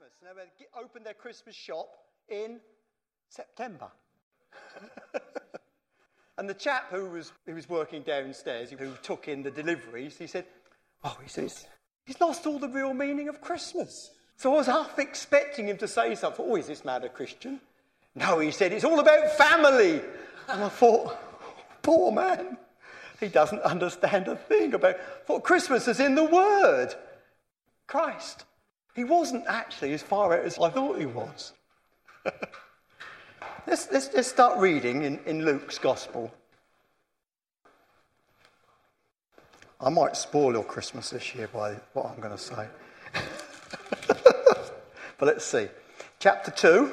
Christmas. 0.00 0.18
And 0.28 0.38
they 0.38 0.80
opened 0.80 1.04
their 1.04 1.14
Christmas 1.14 1.54
shop 1.54 1.88
in 2.28 2.60
September. 3.28 3.88
and 6.38 6.48
the 6.48 6.54
chap 6.54 6.90
who 6.90 7.10
was, 7.10 7.32
who 7.46 7.54
was 7.54 7.68
working 7.68 8.02
downstairs, 8.02 8.70
who 8.70 8.92
took 9.02 9.28
in 9.28 9.42
the 9.42 9.50
deliveries, 9.50 10.16
he 10.16 10.26
said, 10.26 10.46
Oh, 11.04 11.16
he 11.22 11.28
says, 11.28 11.66
he's 12.04 12.20
lost 12.20 12.46
all 12.46 12.58
the 12.58 12.68
real 12.68 12.94
meaning 12.94 13.28
of 13.28 13.40
Christmas. 13.40 14.10
So 14.36 14.54
I 14.54 14.56
was 14.56 14.66
half 14.66 14.98
expecting 14.98 15.68
him 15.68 15.76
to 15.78 15.88
say 15.88 16.14
something. 16.14 16.46
Oh, 16.48 16.56
is 16.56 16.66
this 16.66 16.84
man 16.84 17.04
a 17.04 17.08
Christian? 17.08 17.60
No, 18.14 18.38
he 18.38 18.50
said, 18.50 18.72
it's 18.72 18.84
all 18.84 19.00
about 19.00 19.30
family. 19.32 20.00
And 20.48 20.64
I 20.64 20.68
thought, 20.68 21.16
poor 21.82 22.10
man. 22.10 22.56
He 23.18 23.28
doesn't 23.28 23.60
understand 23.62 24.28
a 24.28 24.36
thing 24.36 24.72
about 24.72 24.96
what 25.26 25.44
Christmas 25.44 25.86
is 25.88 26.00
in 26.00 26.14
the 26.14 26.24
Word. 26.24 26.94
Christ. 27.86 28.44
He 28.94 29.04
wasn't 29.04 29.44
actually 29.46 29.92
as 29.92 30.02
far 30.02 30.32
out 30.32 30.44
as 30.44 30.58
I 30.58 30.68
thought 30.68 30.98
he 30.98 31.06
was. 31.06 31.52
let's, 33.66 33.90
let's, 33.90 34.10
let's 34.14 34.28
start 34.28 34.58
reading 34.58 35.02
in, 35.02 35.20
in 35.26 35.44
Luke's 35.44 35.78
Gospel. 35.78 36.32
I 39.80 39.88
might 39.88 40.16
spoil 40.16 40.52
your 40.52 40.64
Christmas 40.64 41.10
this 41.10 41.34
year 41.34 41.48
by 41.48 41.74
what 41.94 42.06
I'm 42.06 42.20
going 42.20 42.36
to 42.36 42.38
say. 42.38 42.66
but 44.08 45.22
let's 45.22 45.44
see. 45.44 45.68
Chapter 46.18 46.50
2. 46.50 46.92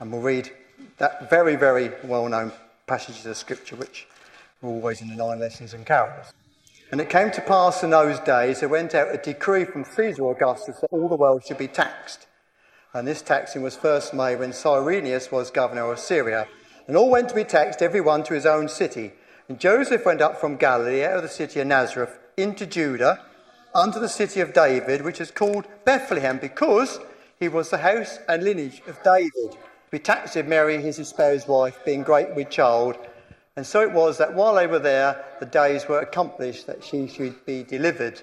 And 0.00 0.10
we'll 0.10 0.22
read 0.22 0.50
that 0.96 1.28
very, 1.28 1.56
very 1.56 1.90
well 2.04 2.26
known 2.26 2.52
passage 2.86 3.24
of 3.26 3.36
Scripture 3.36 3.76
which 3.76 4.08
are 4.62 4.68
always 4.68 5.02
in 5.02 5.08
the 5.08 5.14
nine 5.14 5.38
lessons 5.38 5.74
and 5.74 5.84
carols. 5.84 6.32
And 6.90 7.00
it 7.00 7.08
came 7.08 7.30
to 7.30 7.40
pass 7.40 7.84
in 7.84 7.90
those 7.90 8.18
days 8.20 8.60
there 8.60 8.68
went 8.68 8.94
out 8.94 9.14
a 9.14 9.18
decree 9.18 9.64
from 9.64 9.84
Caesar 9.84 10.28
Augustus 10.28 10.80
that 10.80 10.88
all 10.90 11.08
the 11.08 11.16
world 11.16 11.44
should 11.44 11.58
be 11.58 11.68
taxed. 11.68 12.26
And 12.92 13.06
this 13.06 13.22
taxing 13.22 13.62
was 13.62 13.76
first 13.76 14.12
made 14.12 14.40
when 14.40 14.52
Cyrenius 14.52 15.30
was 15.30 15.52
governor 15.52 15.92
of 15.92 16.00
Syria. 16.00 16.48
And 16.88 16.96
all 16.96 17.08
went 17.08 17.28
to 17.28 17.34
be 17.34 17.44
taxed, 17.44 17.82
every 17.82 18.00
one 18.00 18.24
to 18.24 18.34
his 18.34 18.46
own 18.46 18.68
city. 18.68 19.12
And 19.48 19.60
Joseph 19.60 20.04
went 20.04 20.20
up 20.20 20.40
from 20.40 20.56
Galilee, 20.56 21.04
out 21.04 21.18
of 21.18 21.22
the 21.22 21.28
city 21.28 21.60
of 21.60 21.68
Nazareth, 21.68 22.18
into 22.36 22.66
Judah, 22.66 23.20
unto 23.72 24.00
the 24.00 24.08
city 24.08 24.40
of 24.40 24.52
David, 24.52 25.02
which 25.02 25.20
is 25.20 25.30
called 25.30 25.66
Bethlehem, 25.84 26.38
because 26.38 26.98
he 27.38 27.48
was 27.48 27.70
the 27.70 27.78
house 27.78 28.18
and 28.28 28.42
lineage 28.42 28.82
of 28.88 29.00
David. 29.04 29.56
We 29.92 30.00
taxed 30.00 30.36
Mary, 30.44 30.80
his 30.80 30.98
espoused 30.98 31.46
wife, 31.46 31.78
being 31.84 32.02
great 32.02 32.34
with 32.34 32.50
child. 32.50 32.96
And 33.60 33.66
so 33.66 33.82
it 33.82 33.92
was 33.92 34.16
that 34.16 34.32
while 34.32 34.54
they 34.54 34.66
were 34.66 34.78
there, 34.78 35.22
the 35.38 35.44
days 35.44 35.86
were 35.86 36.00
accomplished 36.00 36.66
that 36.66 36.82
she 36.82 37.06
should 37.06 37.44
be 37.44 37.62
delivered. 37.62 38.18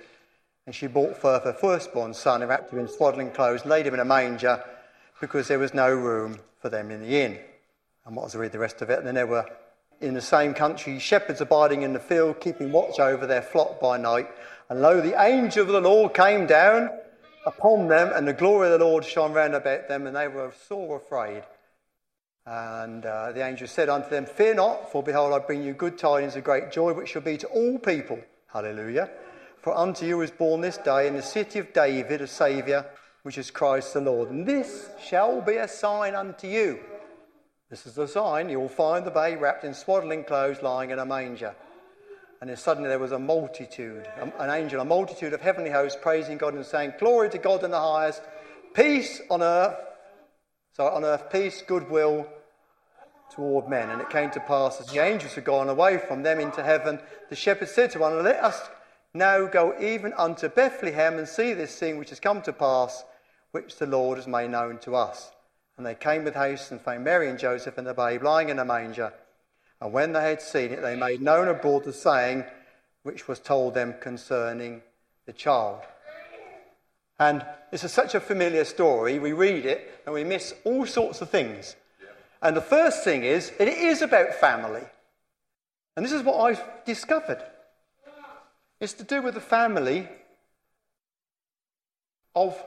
And 0.65 0.73
she 0.73 0.87
brought 0.87 1.15
forth 1.15 1.43
her 1.43 1.53
firstborn 1.53 2.15
son, 2.15 2.41
and 2.41 2.49
wrapped 2.49 2.73
him 2.73 2.79
in 2.79 2.87
swaddling 2.87 3.29
clothes, 3.29 3.63
laid 3.63 3.85
him 3.85 3.93
in 3.93 3.99
a 3.99 4.03
manger, 4.03 4.63
because 5.21 5.47
there 5.47 5.59
was 5.59 5.75
no 5.75 5.93
room 5.93 6.39
for 6.59 6.69
them 6.69 6.89
in 6.89 7.01
the 7.01 7.21
inn. 7.21 7.37
And 8.07 8.15
what 8.15 8.25
was 8.25 8.35
read 8.35 8.51
the 8.51 8.57
rest 8.57 8.81
of 8.81 8.89
it? 8.89 8.97
And 8.97 9.05
then 9.05 9.13
there 9.13 9.27
were 9.27 9.45
in 10.01 10.15
the 10.15 10.21
same 10.21 10.55
country 10.55 10.97
shepherds 10.97 11.39
abiding 11.39 11.83
in 11.83 11.93
the 11.93 11.99
field, 11.99 12.39
keeping 12.39 12.71
watch 12.71 12.99
over 12.99 13.27
their 13.27 13.43
flock 13.43 13.79
by 13.79 13.97
night. 13.97 14.27
And 14.71 14.81
lo, 14.81 15.01
the 15.01 15.21
angel 15.21 15.67
of 15.67 15.71
the 15.71 15.81
Lord 15.81 16.15
came 16.15 16.47
down 16.47 16.89
upon 17.45 17.89
them, 17.89 18.11
and 18.11 18.27
the 18.27 18.33
glory 18.33 18.71
of 18.71 18.79
the 18.79 18.83
Lord 18.83 19.05
shone 19.05 19.33
round 19.33 19.53
about 19.53 19.87
them, 19.87 20.07
and 20.07 20.15
they 20.15 20.29
were 20.29 20.51
sore 20.67 20.97
afraid. 20.97 21.43
And 22.49 23.05
uh, 23.05 23.33
the 23.33 23.45
angel 23.45 23.67
said 23.67 23.89
unto 23.89 24.09
them, 24.09 24.25
Fear 24.25 24.55
not, 24.55 24.89
for 24.89 25.03
behold, 25.03 25.33
I 25.33 25.39
bring 25.39 25.63
you 25.63 25.73
good 25.73 25.97
tidings 25.97 26.37
of 26.37 26.45
great 26.45 26.71
joy, 26.71 26.93
which 26.93 27.09
shall 27.09 27.21
be 27.21 27.35
to 27.39 27.47
all 27.47 27.77
people. 27.77 28.19
Hallelujah. 28.47 29.09
For 29.59 29.75
unto 29.75 30.05
you 30.05 30.21
is 30.21 30.31
born 30.31 30.61
this 30.61 30.77
day 30.77 31.09
in 31.09 31.15
the 31.15 31.21
city 31.21 31.59
of 31.59 31.73
David 31.73 32.21
a 32.21 32.27
Saviour, 32.27 32.85
which 33.23 33.37
is 33.37 33.51
Christ 33.51 33.93
the 33.93 33.99
Lord. 33.99 34.29
And 34.29 34.45
this 34.45 34.87
shall 34.97 35.41
be 35.41 35.57
a 35.57 35.67
sign 35.67 36.15
unto 36.15 36.47
you. 36.47 36.79
This 37.69 37.85
is 37.85 37.95
the 37.95 38.07
sign. 38.07 38.47
You 38.47 38.61
will 38.61 38.69
find 38.69 39.05
the 39.05 39.11
babe 39.11 39.41
wrapped 39.41 39.65
in 39.65 39.73
swaddling 39.73 40.23
clothes, 40.23 40.61
lying 40.61 40.91
in 40.91 40.99
a 40.99 41.05
manger. 41.05 41.53
And 42.39 42.49
then 42.49 42.55
suddenly 42.55 42.87
there 42.87 42.97
was 42.97 43.11
a 43.11 43.19
multitude, 43.19 44.07
an 44.39 44.49
angel, 44.49 44.79
a 44.79 44.85
multitude 44.85 45.33
of 45.33 45.41
heavenly 45.41 45.71
hosts 45.71 45.99
praising 46.01 46.37
God 46.37 46.53
and 46.53 46.65
saying, 46.65 46.93
Glory 46.97 47.29
to 47.31 47.39
God 47.39 47.65
in 47.65 47.71
the 47.71 47.79
highest, 47.79 48.21
peace 48.73 49.19
on 49.29 49.43
earth. 49.43 49.75
So 50.71 50.85
on 50.85 51.03
earth, 51.03 51.29
peace, 51.29 51.61
goodwill 51.67 52.25
toward 53.29 53.67
men. 53.67 53.89
And 53.89 54.01
it 54.01 54.09
came 54.09 54.29
to 54.31 54.39
pass 54.39 54.79
as 54.79 54.87
the 54.87 55.03
angels 55.03 55.35
had 55.35 55.43
gone 55.43 55.69
away 55.69 55.97
from 55.97 56.23
them 56.23 56.39
into 56.39 56.63
heaven, 56.63 56.99
the 57.29 57.35
shepherds 57.35 57.71
said 57.71 57.91
to 57.91 57.99
one 57.99 58.23
Let 58.23 58.43
us 58.43 58.69
now 59.13 59.45
go 59.47 59.75
even 59.79 60.13
unto 60.13 60.49
Bethlehem 60.49 61.17
and 61.17 61.27
see 61.27 61.53
this 61.53 61.77
thing 61.77 61.97
which 61.97 62.09
has 62.09 62.19
come 62.19 62.41
to 62.43 62.53
pass, 62.53 63.03
which 63.51 63.77
the 63.77 63.87
Lord 63.87 64.17
has 64.17 64.27
made 64.27 64.49
known 64.49 64.77
to 64.79 64.95
us. 64.95 65.31
And 65.77 65.85
they 65.85 65.95
came 65.95 66.23
with 66.23 66.35
haste 66.35 66.71
and 66.71 66.81
found 66.81 67.03
Mary 67.03 67.29
and 67.29 67.37
Joseph 67.37 67.77
and 67.77 67.85
the 67.85 67.93
babe 67.93 68.23
lying 68.23 68.49
in 68.49 68.59
a 68.59 68.65
manger. 68.65 69.13
And 69.79 69.93
when 69.93 70.13
they 70.13 70.29
had 70.29 70.41
seen 70.41 70.71
it, 70.71 70.81
they 70.81 70.95
made 70.95 71.21
known 71.21 71.47
abroad 71.47 71.83
the 71.83 71.93
saying 71.93 72.45
which 73.03 73.27
was 73.27 73.39
told 73.39 73.73
them 73.73 73.95
concerning 74.01 74.81
the 75.25 75.33
child. 75.33 75.81
And 77.19 77.45
this 77.71 77.83
is 77.83 77.91
such 77.91 78.15
a 78.15 78.19
familiar 78.19 78.65
story. 78.65 79.19
We 79.19 79.33
read 79.33 79.65
it 79.65 80.01
and 80.05 80.13
we 80.13 80.23
miss 80.23 80.53
all 80.63 80.85
sorts 80.85 81.21
of 81.21 81.29
things. 81.29 81.75
And 82.41 82.55
the 82.55 82.61
first 82.61 83.03
thing 83.03 83.23
is, 83.23 83.51
it 83.59 83.67
is 83.67 84.01
about 84.01 84.35
family. 84.35 84.83
And 85.95 86.05
this 86.05 86.11
is 86.11 86.23
what 86.23 86.39
I've 86.39 86.63
discovered. 86.85 87.43
It's 88.79 88.93
to 88.93 89.03
do 89.03 89.21
with 89.21 89.33
the 89.33 89.41
family 89.41 90.07
of, 92.35 92.63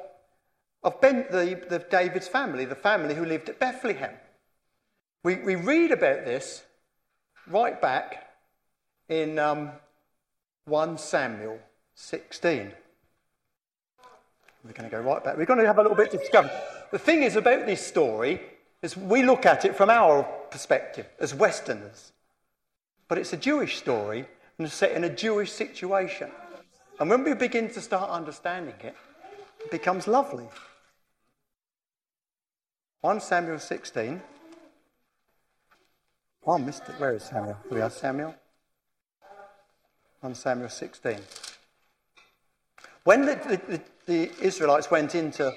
of 0.82 1.00
ben, 1.00 1.26
the, 1.30 1.62
the 1.68 1.78
David's 1.78 2.26
family, 2.26 2.64
the 2.64 2.74
family 2.74 3.14
who 3.14 3.24
lived 3.24 3.48
at 3.48 3.60
Bethlehem. 3.60 4.14
We, 5.22 5.36
we 5.36 5.54
read 5.54 5.92
about 5.92 6.24
this 6.24 6.64
right 7.46 7.80
back 7.80 8.26
in 9.08 9.38
um, 9.38 9.70
1 10.64 10.98
Samuel 10.98 11.60
16. 11.94 12.72
We're 14.64 14.72
going 14.72 14.90
to 14.90 14.96
go 14.96 15.02
right 15.02 15.22
back. 15.22 15.36
We're 15.36 15.46
going 15.46 15.60
to 15.60 15.66
have 15.66 15.78
a 15.78 15.82
little 15.82 15.96
bit 15.96 16.10
to 16.10 16.18
discover. 16.18 16.50
The 16.90 16.98
thing 16.98 17.22
is 17.22 17.36
about 17.36 17.66
this 17.66 17.86
story 17.86 18.40
is 18.82 18.96
we 18.96 19.22
look 19.22 19.46
at 19.46 19.64
it 19.64 19.76
from 19.76 19.90
our 19.90 20.22
perspective 20.50 21.06
as 21.18 21.34
Westerners. 21.34 22.12
But 23.08 23.18
it's 23.18 23.32
a 23.32 23.36
Jewish 23.36 23.78
story 23.78 24.26
and 24.58 24.70
set 24.70 24.92
in 24.92 25.04
a 25.04 25.10
Jewish 25.14 25.52
situation. 25.52 26.30
And 26.98 27.10
when 27.10 27.24
we 27.24 27.34
begin 27.34 27.70
to 27.70 27.80
start 27.80 28.10
understanding 28.10 28.74
it, 28.82 28.94
it 29.60 29.70
becomes 29.70 30.06
lovely. 30.06 30.46
1 33.00 33.20
Samuel 33.20 33.58
16. 33.58 34.20
Oh, 36.46 36.52
I 36.52 36.58
missed 36.58 36.82
it. 36.88 37.00
Where 37.00 37.14
is 37.14 37.24
Samuel? 37.24 37.56
Here 37.68 37.74
we 37.74 37.80
are, 37.80 37.90
Samuel. 37.90 38.34
1 40.20 40.34
Samuel 40.34 40.68
16. 40.68 41.16
When 43.04 43.24
the, 43.24 43.60
the, 43.68 43.80
the 44.06 44.30
Israelites 44.44 44.90
went 44.90 45.14
into 45.14 45.52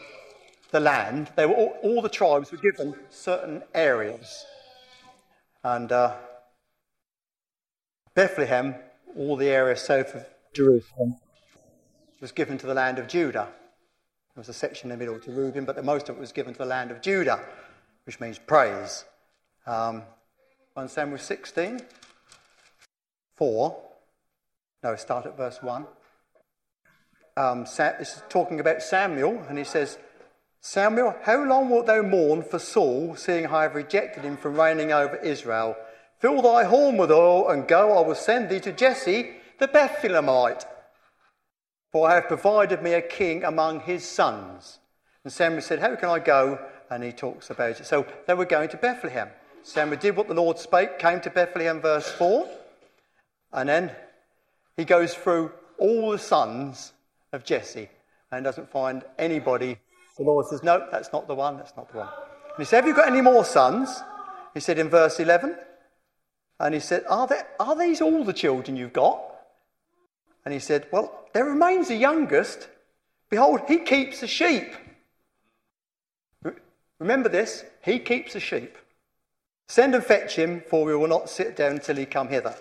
the 0.74 0.80
land, 0.80 1.32
they 1.38 1.46
were 1.46 1.54
all, 1.54 1.78
all 1.84 2.02
the 2.02 2.10
tribes 2.10 2.52
were 2.52 2.58
given 2.58 2.96
certain 3.10 3.62
areas. 3.76 4.44
And 5.64 5.92
uh, 5.92 6.16
Bethlehem, 8.16 8.76
all 9.16 9.38
the 9.38 9.50
area 9.50 9.78
south 9.78 10.16
of 10.16 10.26
Jerusalem, 10.52 11.16
was 12.20 12.32
given 12.32 12.58
to 12.58 12.66
the 12.66 12.74
land 12.74 12.98
of 12.98 13.08
Judah. 13.08 13.50
There 14.34 14.42
was 14.42 14.50
a 14.50 14.54
section 14.54 14.90
in 14.90 14.98
the 14.98 15.06
middle 15.06 15.20
to 15.20 15.32
Reuben, 15.32 15.64
but 15.64 15.76
the 15.76 15.84
most 15.84 16.10
of 16.10 16.18
it 16.18 16.20
was 16.20 16.32
given 16.32 16.54
to 16.54 16.58
the 16.58 16.66
land 16.66 16.90
of 16.90 17.04
Judah, 17.04 17.40
which 18.08 18.20
means 18.20 18.40
praise. 18.40 19.06
Um, 19.68 20.02
1 20.74 20.90
Samuel 20.90 21.20
16, 21.20 21.82
4. 23.36 23.78
No, 24.84 24.96
start 24.96 25.28
at 25.28 25.38
verse 25.38 25.62
1. 25.62 25.86
Um, 27.38 27.64
this 27.64 28.16
is 28.16 28.24
talking 28.28 28.60
about 28.60 28.82
Samuel, 28.82 29.44
and 29.48 29.60
he 29.60 29.64
says, 29.64 30.00
Samuel, 30.66 31.18
how 31.24 31.44
long 31.44 31.70
wilt 31.70 31.88
thou 31.88 32.02
mourn 32.02 32.42
for 32.42 32.58
Saul, 32.58 33.18
seeing 33.18 33.48
I 33.48 33.64
have 33.64 33.76
rejected 33.76 34.24
him 34.24 34.38
from 34.38 34.56
reigning 34.56 34.94
over 34.94 35.18
Israel? 35.18 35.76
Fill 36.20 36.42
thy 36.42 36.64
horn 36.64 36.96
with 36.96 37.12
oil, 37.12 37.50
and 37.50 37.68
go, 37.68 37.98
I 37.98 38.08
will 38.08 38.16
send 38.16 38.48
thee 38.48 38.62
to 38.62 38.72
Jesse 38.72 39.32
the 39.60 39.68
Bethlehemite. 39.68 40.64
For 41.92 42.10
I 42.10 42.16
have 42.16 42.30
provided 42.30 42.82
me 42.82 42.94
a 42.94 43.02
king 43.02 43.44
among 43.44 43.82
his 43.82 44.06
sons. 44.06 44.80
And 45.26 45.34
Samuel 45.34 45.62
said, 45.62 45.80
How 45.80 45.98
can 45.98 46.08
I 46.08 46.20
go? 46.20 46.58
And 46.90 47.04
he 47.04 47.12
talks 47.12 47.50
about 47.50 47.82
it. 47.82 47.86
So 47.86 48.08
they 48.26 48.34
were 48.34 48.46
going 48.46 48.70
to 48.70 48.78
Bethlehem. 48.78 49.28
Samuel 49.64 50.00
did 50.00 50.16
what 50.16 50.30
the 50.30 50.34
Lord 50.34 50.58
spake, 50.60 50.98
came 50.98 51.20
to 51.22 51.30
Bethlehem, 51.30 51.82
verse 51.82 52.10
4. 52.10 52.48
And 53.52 53.68
then 53.68 53.92
he 54.78 54.86
goes 54.86 55.14
through 55.14 55.52
all 55.78 56.12
the 56.12 56.20
sons 56.20 56.94
of 57.34 57.44
Jesse 57.44 57.90
and 58.32 58.46
doesn't 58.46 58.72
find 58.72 59.04
anybody 59.20 59.78
the 60.18 60.24
Lord 60.24 60.46
says, 60.48 60.64
No, 60.64 60.88
that's 60.92 61.12
not 61.12 61.28
the 61.28 61.36
one, 61.36 61.58
that's 61.58 61.76
not 61.76 61.92
the 61.92 62.00
one. 62.00 62.08
And 62.08 62.58
he 62.60 62.66
said, 62.66 62.78
Have 62.78 62.88
you 62.88 62.96
got 62.96 63.08
any 63.08 63.22
more 63.22 63.46
sons? 63.46 64.02
He 64.54 64.60
said 64.60 64.78
in 64.78 64.90
verse 64.90 65.20
11. 65.20 65.58
And 66.60 66.74
he 66.74 66.80
said, 66.80 67.04
Are, 67.10 67.28
there, 67.28 67.48
are 67.60 67.76
these 67.76 68.02
all 68.02 68.24
the 68.24 68.34
children 68.34 68.78
you've 68.78 68.94
got? 68.94 69.22
And 70.46 70.54
he 70.54 70.60
said, 70.60 70.88
Well, 70.92 71.28
there 71.34 71.46
remains 71.46 71.88
the 71.88 71.96
youngest 71.96 72.68
Behold, 73.34 73.62
he 73.68 73.80
keeps 73.80 74.20
the 74.20 74.28
sheep. 74.28 74.76
Remember 77.00 77.30
this, 77.30 77.66
he 77.82 77.98
keeps 77.98 78.34
the 78.34 78.40
sheep. 78.40 78.78
Send 79.68 79.96
and 79.96 80.06
fetch 80.06 80.36
him, 80.36 80.62
for 80.70 80.86
we 80.86 80.96
will 80.96 81.08
not 81.08 81.32
sit 81.32 81.56
down 81.56 81.80
till 81.80 81.96
he 81.96 82.06
come 82.06 82.28
hither. 82.28 82.54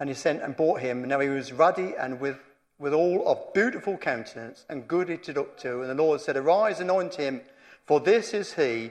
And 0.00 0.08
he 0.08 0.16
sent 0.16 0.42
and 0.42 0.56
brought 0.56 0.80
him. 0.80 1.06
Now 1.06 1.20
he 1.20 1.28
was 1.28 1.52
ruddy 1.52 1.94
and 1.96 2.18
with, 2.18 2.38
with 2.80 2.94
all 2.94 3.28
of 3.28 3.52
beautiful 3.52 3.96
countenance 3.96 4.64
and 4.68 4.88
goodly 4.88 5.18
to 5.18 5.32
look 5.34 5.58
to. 5.58 5.82
And 5.82 5.90
the 5.90 6.02
Lord 6.02 6.20
said, 6.20 6.36
Arise, 6.36 6.80
anoint 6.80 7.14
him, 7.14 7.42
for 7.86 8.00
this 8.00 8.34
is 8.34 8.54
he. 8.54 8.90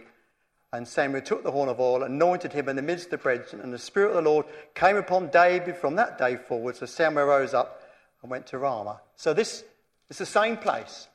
And 0.71 0.87
Samuel 0.87 1.23
took 1.23 1.43
the 1.43 1.51
horn 1.51 1.67
of 1.67 1.79
oil, 1.79 2.03
anointed 2.03 2.53
him 2.53 2.69
in 2.69 2.75
the 2.75 2.83
midst 2.83 3.05
of 3.05 3.11
the 3.11 3.17
bread, 3.17 3.45
and 3.51 3.73
the 3.73 3.79
Spirit 3.79 4.09
of 4.09 4.23
the 4.23 4.29
Lord 4.29 4.45
came 4.75 4.95
upon 4.95 5.29
David 5.29 5.75
from 5.75 5.95
that 5.95 6.19
day 6.19 6.35
forward. 6.35 6.75
So 6.75 6.85
Samuel 6.85 7.25
rose 7.25 7.55
up 7.55 7.81
and 8.21 8.29
went 8.29 8.45
to 8.47 8.59
Ramah. 8.59 9.01
So 9.15 9.33
this 9.33 9.63
is 10.11 10.19
the 10.19 10.27
same 10.27 10.57
place. 10.57 11.07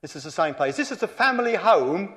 This 0.00 0.16
is 0.16 0.24
the 0.24 0.30
same 0.30 0.54
place. 0.54 0.76
This 0.76 0.90
is 0.90 0.98
the 0.98 1.08
family 1.08 1.54
home 1.54 2.14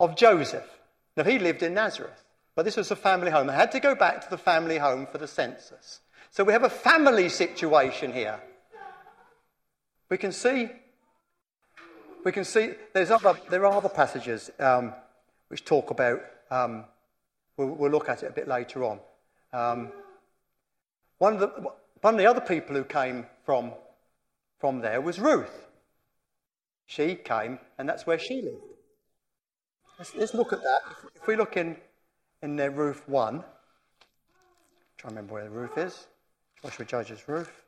of 0.00 0.16
Joseph. 0.16 0.68
Now, 1.16 1.24
he 1.24 1.38
lived 1.38 1.62
in 1.62 1.74
Nazareth. 1.74 2.24
But 2.54 2.64
this 2.64 2.76
was 2.76 2.88
the 2.88 2.96
family 2.96 3.30
home. 3.30 3.46
They 3.46 3.54
had 3.54 3.72
to 3.72 3.80
go 3.80 3.94
back 3.94 4.22
to 4.22 4.30
the 4.30 4.38
family 4.38 4.78
home 4.78 5.06
for 5.10 5.18
the 5.18 5.26
census. 5.26 6.00
So 6.34 6.42
we 6.42 6.52
have 6.52 6.64
a 6.64 6.68
family 6.68 7.28
situation 7.28 8.12
here. 8.12 8.40
We 10.10 10.18
can 10.18 10.32
see, 10.32 10.68
we 12.24 12.32
can 12.32 12.42
see 12.42 12.72
there's 12.92 13.12
other, 13.12 13.38
there 13.50 13.64
are 13.64 13.72
other 13.72 13.88
passages 13.88 14.50
um, 14.58 14.94
which 15.46 15.64
talk 15.64 15.92
about, 15.92 16.18
um, 16.50 16.86
we'll, 17.56 17.68
we'll, 17.68 17.92
look 17.92 18.08
at 18.08 18.24
it 18.24 18.30
a 18.30 18.32
bit 18.32 18.48
later 18.48 18.82
on. 18.82 18.98
Um, 19.52 19.92
one, 21.18 21.34
of 21.34 21.38
the, 21.38 21.46
one 22.00 22.14
of 22.14 22.18
the 22.18 22.26
other 22.26 22.40
people 22.40 22.74
who 22.74 22.82
came 22.82 23.26
from, 23.46 23.70
from 24.58 24.80
there 24.80 25.00
was 25.00 25.20
Ruth. 25.20 25.68
She 26.86 27.14
came, 27.14 27.60
and 27.78 27.88
that's 27.88 28.08
where 28.08 28.18
she 28.18 28.42
lived. 28.42 28.56
Let's, 30.00 30.16
let's 30.16 30.34
look 30.34 30.52
at 30.52 30.62
that. 30.62 30.80
If, 31.14 31.28
we 31.28 31.36
look 31.36 31.56
in 31.56 31.76
in 32.42 32.56
their 32.56 32.72
Ruth 32.72 33.08
one. 33.08 33.44
Try 34.98 35.10
to 35.10 35.14
remember 35.14 35.34
where 35.34 35.44
the 35.44 35.50
Ruth 35.50 35.78
is. 35.78 36.08
Joshua 36.64 36.86
Judges 36.86 37.28
Ruth. 37.28 37.62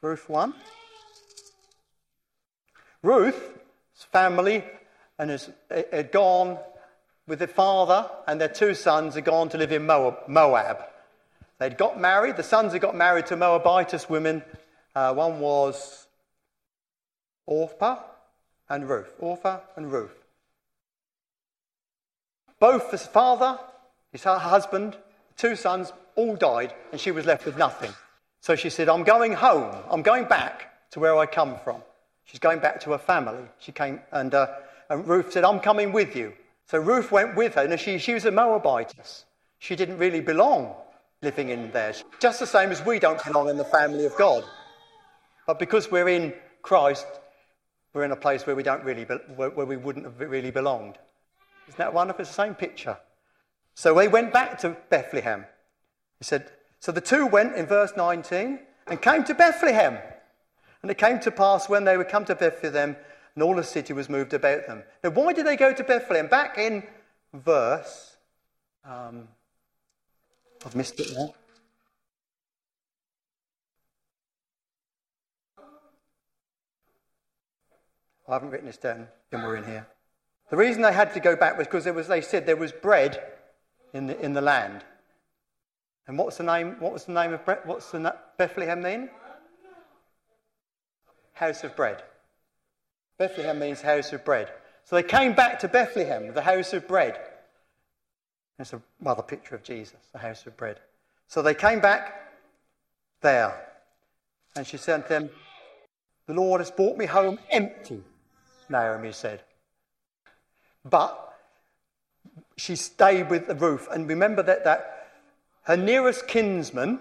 Ruth 0.00 0.28
one. 0.28 0.54
Ruth's 3.02 4.04
family 4.12 4.62
and 5.18 5.30
has 5.30 5.50
had 5.68 6.12
gone 6.12 6.58
with 7.26 7.40
their 7.40 7.48
father 7.48 8.08
and 8.28 8.40
their 8.40 8.48
two 8.48 8.74
sons 8.74 9.16
had 9.16 9.24
gone 9.24 9.48
to 9.48 9.58
live 9.58 9.72
in 9.72 9.84
Moab. 9.84 10.84
They'd 11.58 11.76
got 11.76 12.00
married. 12.00 12.36
The 12.36 12.44
sons 12.44 12.72
had 12.72 12.82
got 12.82 12.94
married 12.94 13.26
to 13.26 13.36
Moabitess 13.36 14.08
women. 14.08 14.44
Uh, 14.94 15.12
one 15.12 15.40
was 15.40 16.06
Orpah 17.46 17.98
and 18.68 18.88
Ruth. 18.88 19.12
Orpah 19.18 19.58
and 19.74 19.90
Ruth. 19.90 20.24
Both 22.60 22.92
the 22.92 22.98
father 22.98 23.58
his 24.12 24.22
husband, 24.22 24.96
two 25.36 25.56
sons, 25.56 25.92
all 26.14 26.36
died, 26.36 26.72
and 26.92 27.00
she 27.00 27.10
was 27.10 27.26
left 27.26 27.44
with 27.44 27.58
nothing. 27.58 27.92
So 28.44 28.54
she 28.56 28.68
said, 28.68 28.90
I'm 28.90 29.04
going 29.04 29.32
home. 29.32 29.74
I'm 29.90 30.02
going 30.02 30.26
back 30.26 30.90
to 30.90 31.00
where 31.00 31.16
I 31.16 31.24
come 31.24 31.56
from. 31.64 31.80
She's 32.24 32.38
going 32.38 32.58
back 32.58 32.78
to 32.80 32.90
her 32.90 32.98
family. 32.98 33.42
She 33.58 33.72
came, 33.72 34.00
and, 34.12 34.34
uh, 34.34 34.48
and 34.90 35.08
Ruth 35.08 35.32
said, 35.32 35.44
I'm 35.44 35.60
coming 35.60 35.92
with 35.92 36.14
you. 36.14 36.34
So 36.66 36.76
Ruth 36.76 37.10
went 37.10 37.36
with 37.36 37.54
her, 37.54 37.62
and 37.62 37.80
she, 37.80 37.96
she 37.96 38.12
was 38.12 38.26
a 38.26 38.30
Moabitess. 38.30 39.24
She 39.60 39.74
didn't 39.74 39.96
really 39.96 40.20
belong 40.20 40.74
living 41.22 41.48
in 41.48 41.70
there. 41.70 41.94
Just 42.20 42.38
the 42.38 42.46
same 42.46 42.70
as 42.70 42.84
we 42.84 42.98
don't 42.98 43.24
belong 43.24 43.48
in 43.48 43.56
the 43.56 43.64
family 43.64 44.04
of 44.04 44.14
God. 44.16 44.44
But 45.46 45.58
because 45.58 45.90
we're 45.90 46.10
in 46.10 46.34
Christ, 46.60 47.06
we're 47.94 48.04
in 48.04 48.12
a 48.12 48.16
place 48.16 48.46
where 48.46 48.54
we, 48.54 48.62
don't 48.62 48.84
really 48.84 49.06
be, 49.06 49.14
where, 49.36 49.48
where 49.48 49.64
we 49.64 49.78
wouldn't 49.78 50.04
have 50.04 50.20
really 50.20 50.50
belonged. 50.50 50.98
Isn't 51.68 51.78
that 51.78 51.94
wonderful? 51.94 52.20
It's 52.20 52.28
the 52.36 52.42
same 52.42 52.54
picture. 52.54 52.98
So 53.74 53.94
they 53.94 54.08
went 54.08 54.34
back 54.34 54.58
to 54.58 54.76
Bethlehem. 54.90 55.46
He 56.18 56.24
said, 56.24 56.50
So 56.84 56.92
the 56.92 57.00
two 57.00 57.24
went 57.26 57.56
in 57.56 57.64
verse 57.64 57.94
19 57.96 58.58
and 58.88 59.00
came 59.00 59.24
to 59.24 59.34
Bethlehem. 59.34 59.96
And 60.82 60.90
it 60.90 60.98
came 60.98 61.18
to 61.20 61.30
pass 61.30 61.66
when 61.66 61.84
they 61.84 61.96
were 61.96 62.04
come 62.04 62.26
to 62.26 62.34
Bethlehem, 62.34 62.94
and 63.34 63.42
all 63.42 63.54
the 63.54 63.64
city 63.64 63.94
was 63.94 64.10
moved 64.10 64.34
about 64.34 64.66
them. 64.66 64.82
Now, 65.02 65.08
why 65.08 65.32
did 65.32 65.46
they 65.46 65.56
go 65.56 65.72
to 65.72 65.82
Bethlehem? 65.82 66.26
Back 66.26 66.58
in 66.58 66.82
verse, 67.32 68.18
um, 68.84 69.28
I've 70.66 70.76
missed 70.76 71.00
it. 71.00 71.16
I 78.28 78.32
haven't 78.34 78.50
written 78.50 78.66
this 78.66 78.76
down, 78.76 79.08
we're 79.32 79.56
in 79.56 79.64
here. 79.64 79.86
The 80.50 80.58
reason 80.58 80.82
they 80.82 80.92
had 80.92 81.14
to 81.14 81.20
go 81.20 81.34
back 81.34 81.56
was 81.56 81.66
because 81.66 81.84
there 81.84 81.94
was, 81.94 82.08
they 82.08 82.20
said 82.20 82.44
there 82.44 82.56
was 82.56 82.72
bread 82.72 83.22
in 83.94 84.06
the, 84.06 84.20
in 84.20 84.34
the 84.34 84.42
land. 84.42 84.84
And 86.06 86.18
what's 86.18 86.36
the 86.36 86.44
name? 86.44 86.76
What 86.80 86.92
was 86.92 87.04
the 87.04 87.12
name 87.12 87.32
of 87.32 87.40
what's 87.64 87.90
the 87.90 88.14
Bethlehem 88.36 88.82
mean? 88.82 89.08
House 91.32 91.64
of 91.64 91.74
bread. 91.74 92.02
Bethlehem 93.18 93.58
means 93.58 93.80
house 93.80 94.12
of 94.12 94.24
bread. 94.24 94.50
So 94.84 94.96
they 94.96 95.02
came 95.02 95.34
back 95.34 95.60
to 95.60 95.68
Bethlehem, 95.68 96.34
the 96.34 96.42
house 96.42 96.72
of 96.72 96.86
bread. 96.86 97.18
There's 98.58 98.72
a 98.72 98.82
mother 99.00 99.22
picture 99.22 99.54
of 99.54 99.62
Jesus, 99.62 99.96
the 100.12 100.18
house 100.18 100.46
of 100.46 100.56
bread. 100.56 100.78
So 101.26 101.42
they 101.42 101.54
came 101.54 101.80
back 101.80 102.32
there. 103.22 103.68
And 104.56 104.66
she 104.66 104.76
said 104.76 105.04
to 105.04 105.08
them, 105.08 105.30
The 106.26 106.34
Lord 106.34 106.60
has 106.60 106.70
brought 106.70 106.96
me 106.96 107.06
home 107.06 107.38
empty, 107.50 108.02
Naomi 108.68 109.12
said. 109.12 109.42
But 110.84 111.34
she 112.56 112.76
stayed 112.76 113.30
with 113.30 113.48
the 113.48 113.54
Ruth, 113.54 113.88
And 113.90 114.08
remember 114.08 114.42
that, 114.42 114.64
that 114.64 114.93
her 115.64 115.76
nearest 115.76 116.26
kinsman 116.26 117.00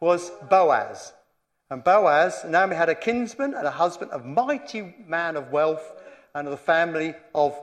was 0.00 0.30
Boaz. 0.48 1.12
And 1.70 1.84
Boaz, 1.84 2.44
Naomi 2.46 2.76
had 2.76 2.88
a 2.88 2.94
kinsman 2.94 3.54
and 3.54 3.66
a 3.66 3.70
husband, 3.70 4.10
a 4.12 4.18
mighty 4.18 4.94
man 5.06 5.36
of 5.36 5.50
wealth, 5.50 5.92
and 6.34 6.46
of 6.46 6.52
the 6.52 6.56
family 6.56 7.14
of 7.34 7.58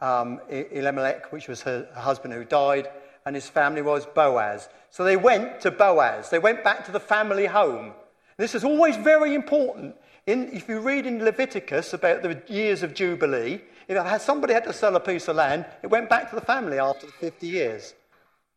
um, 0.00 0.40
Elimelech, 0.50 1.32
which 1.32 1.48
was 1.48 1.62
her 1.62 1.88
husband 1.94 2.34
who 2.34 2.44
died, 2.44 2.88
and 3.24 3.34
his 3.34 3.48
family 3.48 3.82
was 3.82 4.06
Boaz. 4.06 4.68
So 4.90 5.04
they 5.04 5.16
went 5.16 5.60
to 5.60 5.70
Boaz. 5.70 6.30
They 6.30 6.38
went 6.38 6.64
back 6.64 6.84
to 6.86 6.92
the 6.92 7.00
family 7.00 7.46
home. 7.46 7.92
This 8.36 8.54
is 8.54 8.64
always 8.64 8.96
very 8.96 9.34
important. 9.34 9.94
In, 10.26 10.50
if 10.52 10.68
you 10.68 10.80
read 10.80 11.06
in 11.06 11.24
Leviticus 11.24 11.92
about 11.92 12.22
the 12.22 12.42
years 12.46 12.82
of 12.82 12.94
Jubilee, 12.94 13.60
if 13.88 14.22
somebody 14.22 14.54
had 14.54 14.64
to 14.64 14.72
sell 14.72 14.96
a 14.96 15.00
piece 15.00 15.28
of 15.28 15.36
land, 15.36 15.66
it 15.82 15.88
went 15.88 16.08
back 16.08 16.30
to 16.30 16.34
the 16.34 16.40
family 16.40 16.78
after 16.78 17.06
the 17.06 17.12
50 17.12 17.46
years. 17.46 17.94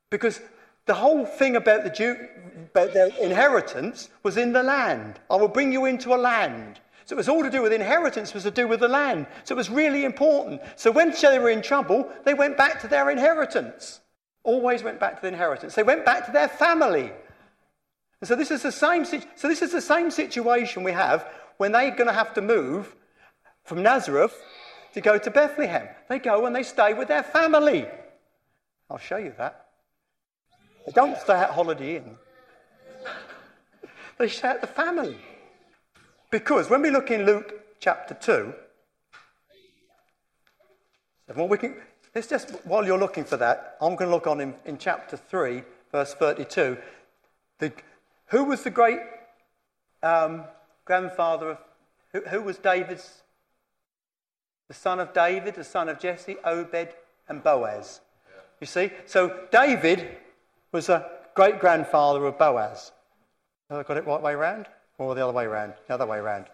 Because 0.09 0.39
the 0.85 0.93
whole 0.93 1.25
thing 1.25 1.55
about, 1.55 1.83
the 1.83 1.89
Jew, 1.89 2.15
about 2.75 2.95
inheritance 3.19 4.09
was 4.23 4.37
in 4.37 4.51
the 4.53 4.63
land. 4.63 5.19
I 5.29 5.35
will 5.37 5.47
bring 5.47 5.71
you 5.71 5.85
into 5.85 6.13
a 6.13 6.17
land. 6.17 6.79
So 7.05 7.15
it 7.15 7.17
was 7.17 7.29
all 7.29 7.43
to 7.43 7.49
do 7.49 7.61
with 7.61 7.73
inheritance, 7.73 8.33
was 8.33 8.43
to 8.43 8.51
do 8.51 8.67
with 8.67 8.79
the 8.79 8.87
land. 8.87 9.27
So 9.43 9.55
it 9.55 9.57
was 9.57 9.69
really 9.69 10.05
important. 10.05 10.61
So 10.75 10.91
when 10.91 11.13
they 11.21 11.39
were 11.39 11.49
in 11.49 11.61
trouble, 11.61 12.09
they 12.25 12.33
went 12.33 12.57
back 12.57 12.81
to 12.81 12.87
their 12.87 13.09
inheritance. 13.09 14.01
Always 14.43 14.83
went 14.83 14.99
back 14.99 15.15
to 15.15 15.21
the 15.21 15.27
inheritance. 15.29 15.75
They 15.75 15.83
went 15.83 16.05
back 16.05 16.25
to 16.25 16.31
their 16.31 16.47
family. 16.47 17.11
And 18.21 18.27
so 18.27 18.35
this 18.35 18.51
is 18.51 18.61
the 18.61 18.71
same, 18.71 19.05
so 19.05 19.47
this 19.47 19.61
is 19.61 19.71
the 19.71 19.81
same 19.81 20.11
situation 20.11 20.83
we 20.83 20.93
have 20.93 21.27
when 21.57 21.71
they're 21.73 21.91
going 21.91 22.07
to 22.07 22.13
have 22.13 22.33
to 22.35 22.41
move 22.41 22.95
from 23.63 23.83
Nazareth 23.83 24.35
to 24.93 25.01
go 25.01 25.17
to 25.17 25.31
Bethlehem. 25.31 25.87
They 26.07 26.19
go 26.19 26.45
and 26.45 26.55
they 26.55 26.63
stay 26.63 26.93
with 26.93 27.07
their 27.07 27.23
family. 27.23 27.85
I'll 28.89 28.97
show 28.97 29.17
you 29.17 29.33
that. 29.37 29.62
They 30.85 30.91
don't 30.91 31.17
stay 31.17 31.33
at 31.33 31.51
Holiday 31.51 31.97
Inn, 31.97 32.17
they 34.17 34.27
stay 34.27 34.49
at 34.49 34.61
the 34.61 34.67
family. 34.67 35.17
Because 36.29 36.69
when 36.69 36.81
we 36.81 36.89
look 36.89 37.11
in 37.11 37.25
Luke 37.25 37.53
chapter 37.79 38.15
2, 38.15 38.53
well, 41.35 41.47
we 41.47 41.57
can, 41.57 41.75
let's 42.15 42.27
just, 42.27 42.49
while 42.65 42.85
you're 42.85 42.97
looking 42.97 43.23
for 43.23 43.37
that, 43.37 43.77
I'm 43.79 43.95
going 43.95 44.09
to 44.09 44.15
look 44.15 44.25
on 44.27 44.41
in, 44.41 44.55
in 44.65 44.77
chapter 44.77 45.15
3, 45.15 45.63
verse 45.91 46.15
32. 46.15 46.77
The, 47.59 47.71
who 48.27 48.45
was 48.45 48.63
the 48.63 48.71
great 48.71 48.99
um, 50.01 50.45
grandfather 50.85 51.51
of, 51.51 51.57
who, 52.11 52.21
who 52.21 52.41
was 52.41 52.57
David's 52.57 53.23
the 54.67 54.73
son 54.73 54.99
of 54.99 55.13
David, 55.13 55.55
the 55.55 55.63
son 55.63 55.87
of 55.89 55.99
Jesse, 55.99 56.37
Obed, 56.43 56.89
and 57.29 57.43
Boaz. 57.43 58.01
You 58.59 58.67
see? 58.67 58.91
So 59.05 59.41
David 59.51 60.17
was 60.73 60.89
a 60.89 61.09
great 61.35 61.59
grandfather 61.59 62.25
of 62.25 62.37
Boaz. 62.37 62.91
Have 63.69 63.79
I 63.79 63.83
got 63.83 63.97
it 63.97 64.05
right 64.05 64.21
way 64.21 64.35
round? 64.35 64.67
Or 64.97 65.15
the 65.15 65.23
other 65.23 65.33
way 65.33 65.47
round? 65.47 65.73
The 65.87 65.93
other 65.93 66.05
way 66.05 66.19
round. 66.19 66.45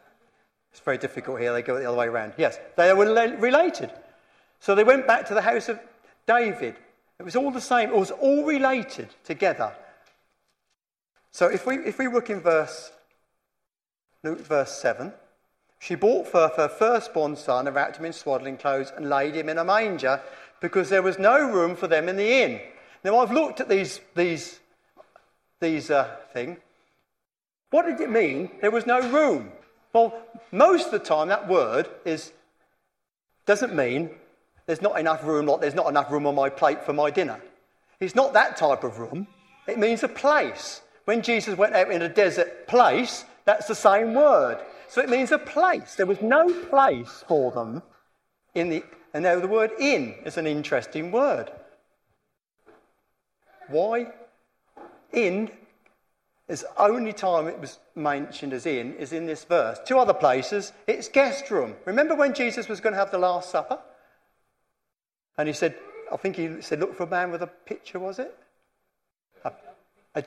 It's 0.71 0.79
very 0.79 0.99
difficult 0.99 1.39
here. 1.39 1.51
They 1.51 1.63
go 1.63 1.79
the 1.79 1.87
other 1.87 1.97
way 1.97 2.07
round. 2.07 2.33
Yes, 2.37 2.59
they 2.77 2.93
were 2.93 3.05
related. 3.37 3.91
So 4.59 4.75
they 4.75 4.83
went 4.83 5.07
back 5.07 5.25
to 5.27 5.33
the 5.33 5.41
house 5.41 5.67
of 5.67 5.79
David. 6.27 6.75
It 7.17 7.23
was 7.23 7.35
all 7.35 7.49
the 7.49 7.59
same. 7.59 7.89
It 7.89 7.95
was 7.95 8.11
all 8.11 8.45
related 8.45 9.09
together. 9.23 9.73
So 11.31 11.47
if 11.47 11.65
we, 11.65 11.77
if 11.77 11.97
we 11.97 12.07
look 12.07 12.29
in 12.29 12.39
verse 12.39 12.91
Luke 14.23 14.41
verse 14.41 14.77
7. 14.81 15.13
She 15.79 15.95
brought 15.95 16.27
forth 16.27 16.57
her 16.57 16.67
firstborn 16.67 17.37
son 17.37 17.67
and 17.67 17.75
wrapped 17.75 17.97
him 17.97 18.05
in 18.05 18.13
swaddling 18.13 18.57
clothes 18.57 18.91
and 18.95 19.09
laid 19.09 19.35
him 19.35 19.47
in 19.47 19.57
a 19.57 19.63
manger 19.63 20.21
because 20.59 20.89
there 20.89 21.01
was 21.01 21.17
no 21.17 21.39
room 21.39 21.75
for 21.75 21.87
them 21.87 22.09
in 22.09 22.17
the 22.17 22.43
inn. 22.43 22.61
Now, 23.03 23.19
I've 23.19 23.31
looked 23.31 23.59
at 23.61 23.69
these, 23.69 23.99
these, 24.15 24.59
these 25.59 25.89
uh, 25.89 26.15
things. 26.33 26.57
What 27.69 27.85
did 27.85 28.01
it 28.01 28.09
mean? 28.09 28.51
There 28.61 28.71
was 28.71 28.85
no 28.85 28.99
room. 29.09 29.51
Well, 29.93 30.13
most 30.51 30.87
of 30.87 30.91
the 30.91 30.99
time, 30.99 31.29
that 31.29 31.47
word 31.47 31.87
is, 32.05 32.31
doesn't 33.45 33.75
mean 33.75 34.09
there's 34.65 34.81
not 34.81 34.99
enough 34.99 35.23
room, 35.23 35.45
like 35.45 35.61
there's 35.61 35.75
not 35.75 35.87
enough 35.87 36.11
room 36.11 36.27
on 36.27 36.35
my 36.35 36.49
plate 36.49 36.83
for 36.83 36.93
my 36.93 37.09
dinner. 37.09 37.39
It's 37.99 38.15
not 38.15 38.33
that 38.33 38.57
type 38.57 38.83
of 38.83 38.99
room. 38.99 39.27
It 39.67 39.79
means 39.79 40.03
a 40.03 40.07
place. 40.07 40.81
When 41.05 41.21
Jesus 41.21 41.57
went 41.57 41.75
out 41.75 41.91
in 41.91 42.01
a 42.01 42.09
desert 42.09 42.67
place, 42.67 43.25
that's 43.45 43.67
the 43.67 43.75
same 43.75 44.13
word. 44.13 44.59
So 44.87 45.01
it 45.01 45.09
means 45.09 45.31
a 45.31 45.37
place. 45.37 45.95
There 45.95 46.05
was 46.05 46.21
no 46.21 46.53
place 46.65 47.23
for 47.27 47.51
them 47.51 47.81
in 48.55 48.69
the. 48.69 48.83
And 49.13 49.23
now 49.23 49.39
the 49.39 49.47
word 49.47 49.71
in 49.79 50.15
is 50.25 50.37
an 50.37 50.45
interesting 50.45 51.11
word. 51.11 51.51
Why? 53.69 54.07
In 55.11 55.49
is 56.47 56.65
only 56.77 57.13
time 57.13 57.47
it 57.47 57.59
was 57.59 57.79
mentioned 57.95 58.53
as 58.53 58.65
in 58.65 58.95
is 58.95 59.13
in 59.13 59.27
this 59.27 59.43
verse. 59.43 59.79
Two 59.85 59.99
other 59.99 60.13
places, 60.13 60.73
it's 60.87 61.07
guest 61.07 61.51
room. 61.51 61.75
Remember 61.85 62.15
when 62.15 62.33
Jesus 62.33 62.67
was 62.67 62.81
going 62.81 62.93
to 62.93 62.99
have 62.99 63.11
the 63.11 63.19
Last 63.19 63.51
Supper? 63.51 63.79
And 65.37 65.47
he 65.47 65.53
said, 65.53 65.75
I 66.11 66.17
think 66.17 66.35
he 66.35 66.61
said, 66.61 66.79
look 66.79 66.95
for 66.95 67.03
a 67.03 67.07
man 67.07 67.31
with 67.31 67.43
a 67.43 67.47
pitcher, 67.47 67.99
was 67.99 68.19
it? 68.19 68.35
A, 69.45 69.51
a, 70.15 70.23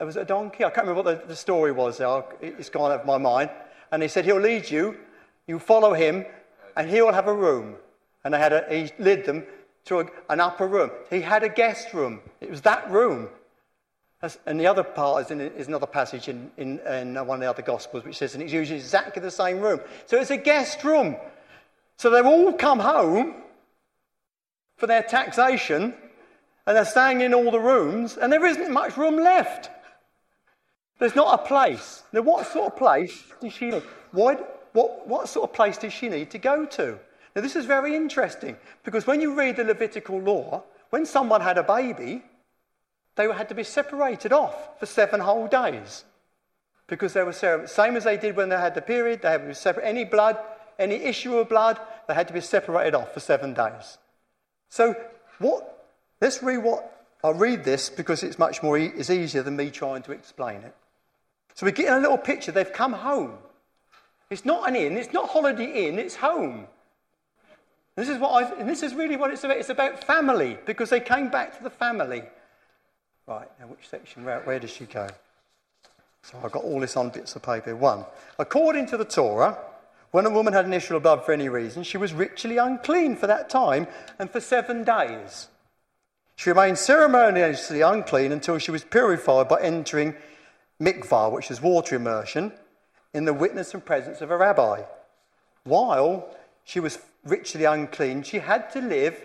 a, 0.00 0.06
was 0.06 0.16
it 0.16 0.22
a 0.22 0.24
donkey? 0.24 0.64
I 0.64 0.70
can't 0.70 0.86
remember 0.86 1.10
what 1.10 1.22
the, 1.22 1.26
the 1.26 1.36
story 1.36 1.72
was. 1.72 2.00
It's 2.40 2.70
gone 2.70 2.92
out 2.92 3.00
of 3.00 3.06
my 3.06 3.18
mind. 3.18 3.50
And 3.90 4.00
he 4.00 4.08
said, 4.08 4.24
he'll 4.24 4.40
lead 4.40 4.70
you, 4.70 4.96
you 5.46 5.58
follow 5.58 5.92
him, 5.92 6.24
and 6.76 6.88
he'll 6.88 7.12
have 7.12 7.26
a 7.26 7.34
room. 7.34 7.74
And 8.24 8.32
they 8.32 8.38
had 8.38 8.52
a, 8.52 8.64
he 8.70 8.90
led 9.02 9.26
them 9.26 9.44
to 9.86 10.08
an 10.30 10.40
upper 10.40 10.66
room. 10.66 10.90
He 11.10 11.20
had 11.20 11.42
a 11.42 11.48
guest 11.48 11.92
room. 11.92 12.20
It 12.40 12.50
was 12.50 12.62
that 12.62 12.90
room. 12.90 13.28
And 14.46 14.58
the 14.58 14.66
other 14.66 14.82
part 14.82 15.26
is, 15.26 15.30
in, 15.30 15.40
is 15.40 15.68
another 15.68 15.86
passage 15.86 16.28
in, 16.28 16.50
in, 16.56 16.78
in, 16.80 17.14
one 17.26 17.36
of 17.36 17.40
the 17.40 17.50
other 17.50 17.60
Gospels 17.60 18.04
which 18.04 18.16
says, 18.16 18.34
and 18.34 18.42
it's 18.42 18.52
usually 18.52 18.78
exactly 18.78 19.20
the 19.20 19.30
same 19.30 19.60
room. 19.60 19.80
So 20.06 20.18
it's 20.18 20.30
a 20.30 20.38
guest 20.38 20.82
room. 20.82 21.16
So 21.98 22.08
they've 22.08 22.24
all 22.24 22.52
come 22.54 22.78
home 22.78 23.34
for 24.76 24.86
their 24.86 25.02
taxation 25.02 25.94
and 26.66 26.76
they're 26.76 26.86
staying 26.86 27.20
in 27.20 27.34
all 27.34 27.50
the 27.50 27.60
rooms 27.60 28.16
and 28.16 28.32
there 28.32 28.46
isn't 28.46 28.72
much 28.72 28.96
room 28.96 29.16
left. 29.16 29.68
There's 30.98 31.14
not 31.14 31.40
a 31.40 31.46
place. 31.46 32.02
Now, 32.12 32.22
what 32.22 32.46
sort 32.46 32.72
of 32.72 32.78
place 32.78 33.24
does 33.42 33.52
she 33.52 33.66
need? 33.66 33.82
Why, 34.12 34.36
what, 34.72 35.06
what 35.06 35.28
sort 35.28 35.50
of 35.50 35.54
place 35.54 35.76
does 35.76 35.92
she 35.92 36.08
need 36.08 36.30
to 36.30 36.38
go 36.38 36.64
to? 36.64 36.98
Now, 37.34 37.42
this 37.42 37.56
is 37.56 37.64
very 37.66 37.96
interesting 37.96 38.56
because 38.84 39.06
when 39.06 39.20
you 39.20 39.34
read 39.34 39.56
the 39.56 39.64
Levitical 39.64 40.20
law, 40.20 40.62
when 40.90 41.04
someone 41.04 41.40
had 41.40 41.58
a 41.58 41.62
baby, 41.64 42.22
they 43.16 43.30
had 43.32 43.48
to 43.48 43.54
be 43.54 43.64
separated 43.64 44.32
off 44.32 44.78
for 44.78 44.86
seven 44.86 45.20
whole 45.20 45.48
days 45.48 46.04
because 46.86 47.12
they 47.12 47.22
were 47.22 47.32
same 47.32 47.96
as 47.96 48.04
they 48.04 48.16
did 48.16 48.36
when 48.36 48.48
they 48.48 48.56
had 48.56 48.74
the 48.74 48.82
period. 48.82 49.22
They 49.22 49.30
had 49.30 49.42
to 49.42 49.48
be 49.48 49.54
separate. 49.54 49.84
Any 49.84 50.04
blood, 50.04 50.38
any 50.78 50.96
issue 50.96 51.36
of 51.38 51.48
blood, 51.48 51.80
they 52.06 52.14
had 52.14 52.28
to 52.28 52.34
be 52.34 52.40
separated 52.40 52.94
off 52.94 53.12
for 53.14 53.20
seven 53.20 53.54
days. 53.54 53.98
So, 54.68 54.94
what? 55.38 55.86
Let's 56.20 56.42
read 56.42 56.58
what. 56.58 56.90
I'll 57.24 57.34
read 57.34 57.64
this 57.64 57.88
because 57.88 58.22
it's 58.22 58.38
much 58.38 58.62
more. 58.62 58.78
It's 58.78 59.10
easier 59.10 59.42
than 59.42 59.56
me 59.56 59.70
trying 59.70 60.02
to 60.02 60.12
explain 60.12 60.60
it. 60.62 60.74
So 61.54 61.66
we're 61.66 61.72
getting 61.72 61.94
a 61.94 62.00
little 62.00 62.18
picture. 62.18 62.52
They've 62.52 62.72
come 62.72 62.92
home. 62.92 63.38
It's 64.28 64.44
not 64.44 64.68
an 64.68 64.76
inn. 64.76 64.96
It's 64.96 65.12
not 65.12 65.30
holiday 65.30 65.88
inn. 65.88 65.98
It's 65.98 66.16
home. 66.16 66.66
This 67.96 68.08
is 68.08 68.18
what 68.18 68.30
I. 68.30 68.58
And 68.58 68.68
this 68.68 68.82
is 68.82 68.94
really 68.94 69.16
what 69.16 69.30
it's 69.30 69.44
about. 69.44 69.58
It's 69.58 69.68
about 69.68 70.02
family 70.04 70.58
because 70.66 70.90
they 70.90 71.00
came 71.00 71.28
back 71.28 71.56
to 71.56 71.62
the 71.62 71.70
family. 71.70 72.22
Right, 73.26 73.48
now 73.58 73.66
which 73.66 73.88
section? 73.88 74.24
Where, 74.24 74.40
where 74.40 74.58
does 74.58 74.70
she 74.70 74.84
go? 74.84 75.08
So 76.22 76.38
I've 76.42 76.52
got 76.52 76.64
all 76.64 76.80
this 76.80 76.96
on 76.96 77.10
bits 77.10 77.36
of 77.36 77.42
paper. 77.42 77.74
One, 77.76 78.04
according 78.38 78.86
to 78.86 78.96
the 78.96 79.04
Torah, 79.04 79.58
when 80.10 80.26
a 80.26 80.30
woman 80.30 80.52
had 80.52 80.64
an 80.64 80.72
issue 80.72 80.96
of 80.96 81.02
blood 81.02 81.24
for 81.24 81.32
any 81.32 81.48
reason, 81.48 81.82
she 81.82 81.98
was 81.98 82.12
ritually 82.12 82.56
unclean 82.56 83.16
for 83.16 83.26
that 83.26 83.50
time 83.50 83.86
and 84.18 84.30
for 84.30 84.40
seven 84.40 84.84
days. 84.84 85.48
She 86.36 86.50
remained 86.50 86.78
ceremoniously 86.78 87.80
unclean 87.80 88.32
until 88.32 88.58
she 88.58 88.70
was 88.70 88.84
purified 88.84 89.48
by 89.48 89.60
entering 89.60 90.14
mikvah, 90.80 91.32
which 91.32 91.50
is 91.50 91.60
water 91.60 91.96
immersion, 91.96 92.52
in 93.12 93.24
the 93.24 93.34
witness 93.34 93.74
and 93.74 93.84
presence 93.84 94.20
of 94.20 94.30
a 94.30 94.36
rabbi. 94.36 94.82
While 95.64 96.28
she 96.64 96.80
was 96.80 96.98
ritually 97.24 97.64
unclean, 97.64 98.22
she 98.22 98.40
had 98.40 98.70
to 98.72 98.80
live 98.80 99.24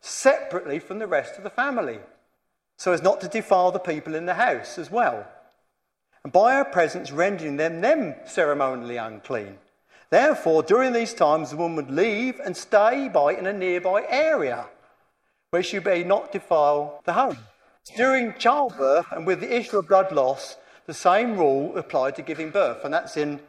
separately 0.00 0.78
from 0.78 0.98
the 0.98 1.06
rest 1.06 1.36
of 1.36 1.44
the 1.44 1.50
family 1.50 1.98
so 2.76 2.92
as 2.92 3.02
not 3.02 3.20
to 3.20 3.28
defile 3.28 3.70
the 3.70 3.78
people 3.78 4.14
in 4.14 4.26
the 4.26 4.34
house 4.34 4.78
as 4.78 4.90
well, 4.90 5.26
and 6.22 6.32
by 6.32 6.54
her 6.54 6.64
presence 6.64 7.10
rendering 7.10 7.56
them, 7.56 7.80
them 7.80 8.14
ceremonially 8.26 8.96
unclean. 8.96 9.58
Therefore, 10.10 10.62
during 10.62 10.92
these 10.92 11.14
times, 11.14 11.50
the 11.50 11.56
woman 11.56 11.76
would 11.76 11.90
leave 11.90 12.38
and 12.44 12.56
stay 12.56 13.08
by 13.08 13.34
in 13.34 13.46
a 13.46 13.52
nearby 13.52 14.04
area 14.08 14.66
where 15.50 15.62
she 15.62 15.80
may 15.80 16.04
not 16.04 16.32
defile 16.32 17.00
the 17.04 17.14
home. 17.14 17.38
During 17.96 18.34
childbirth 18.34 19.06
and 19.12 19.26
with 19.26 19.40
the 19.40 19.56
issue 19.56 19.78
of 19.78 19.88
blood 19.88 20.12
loss, 20.12 20.56
the 20.86 20.94
same 20.94 21.36
rule 21.36 21.76
applied 21.76 22.14
to 22.16 22.22
giving 22.22 22.50
birth, 22.50 22.84
and 22.84 22.92
that's 22.92 23.16
in 23.16 23.40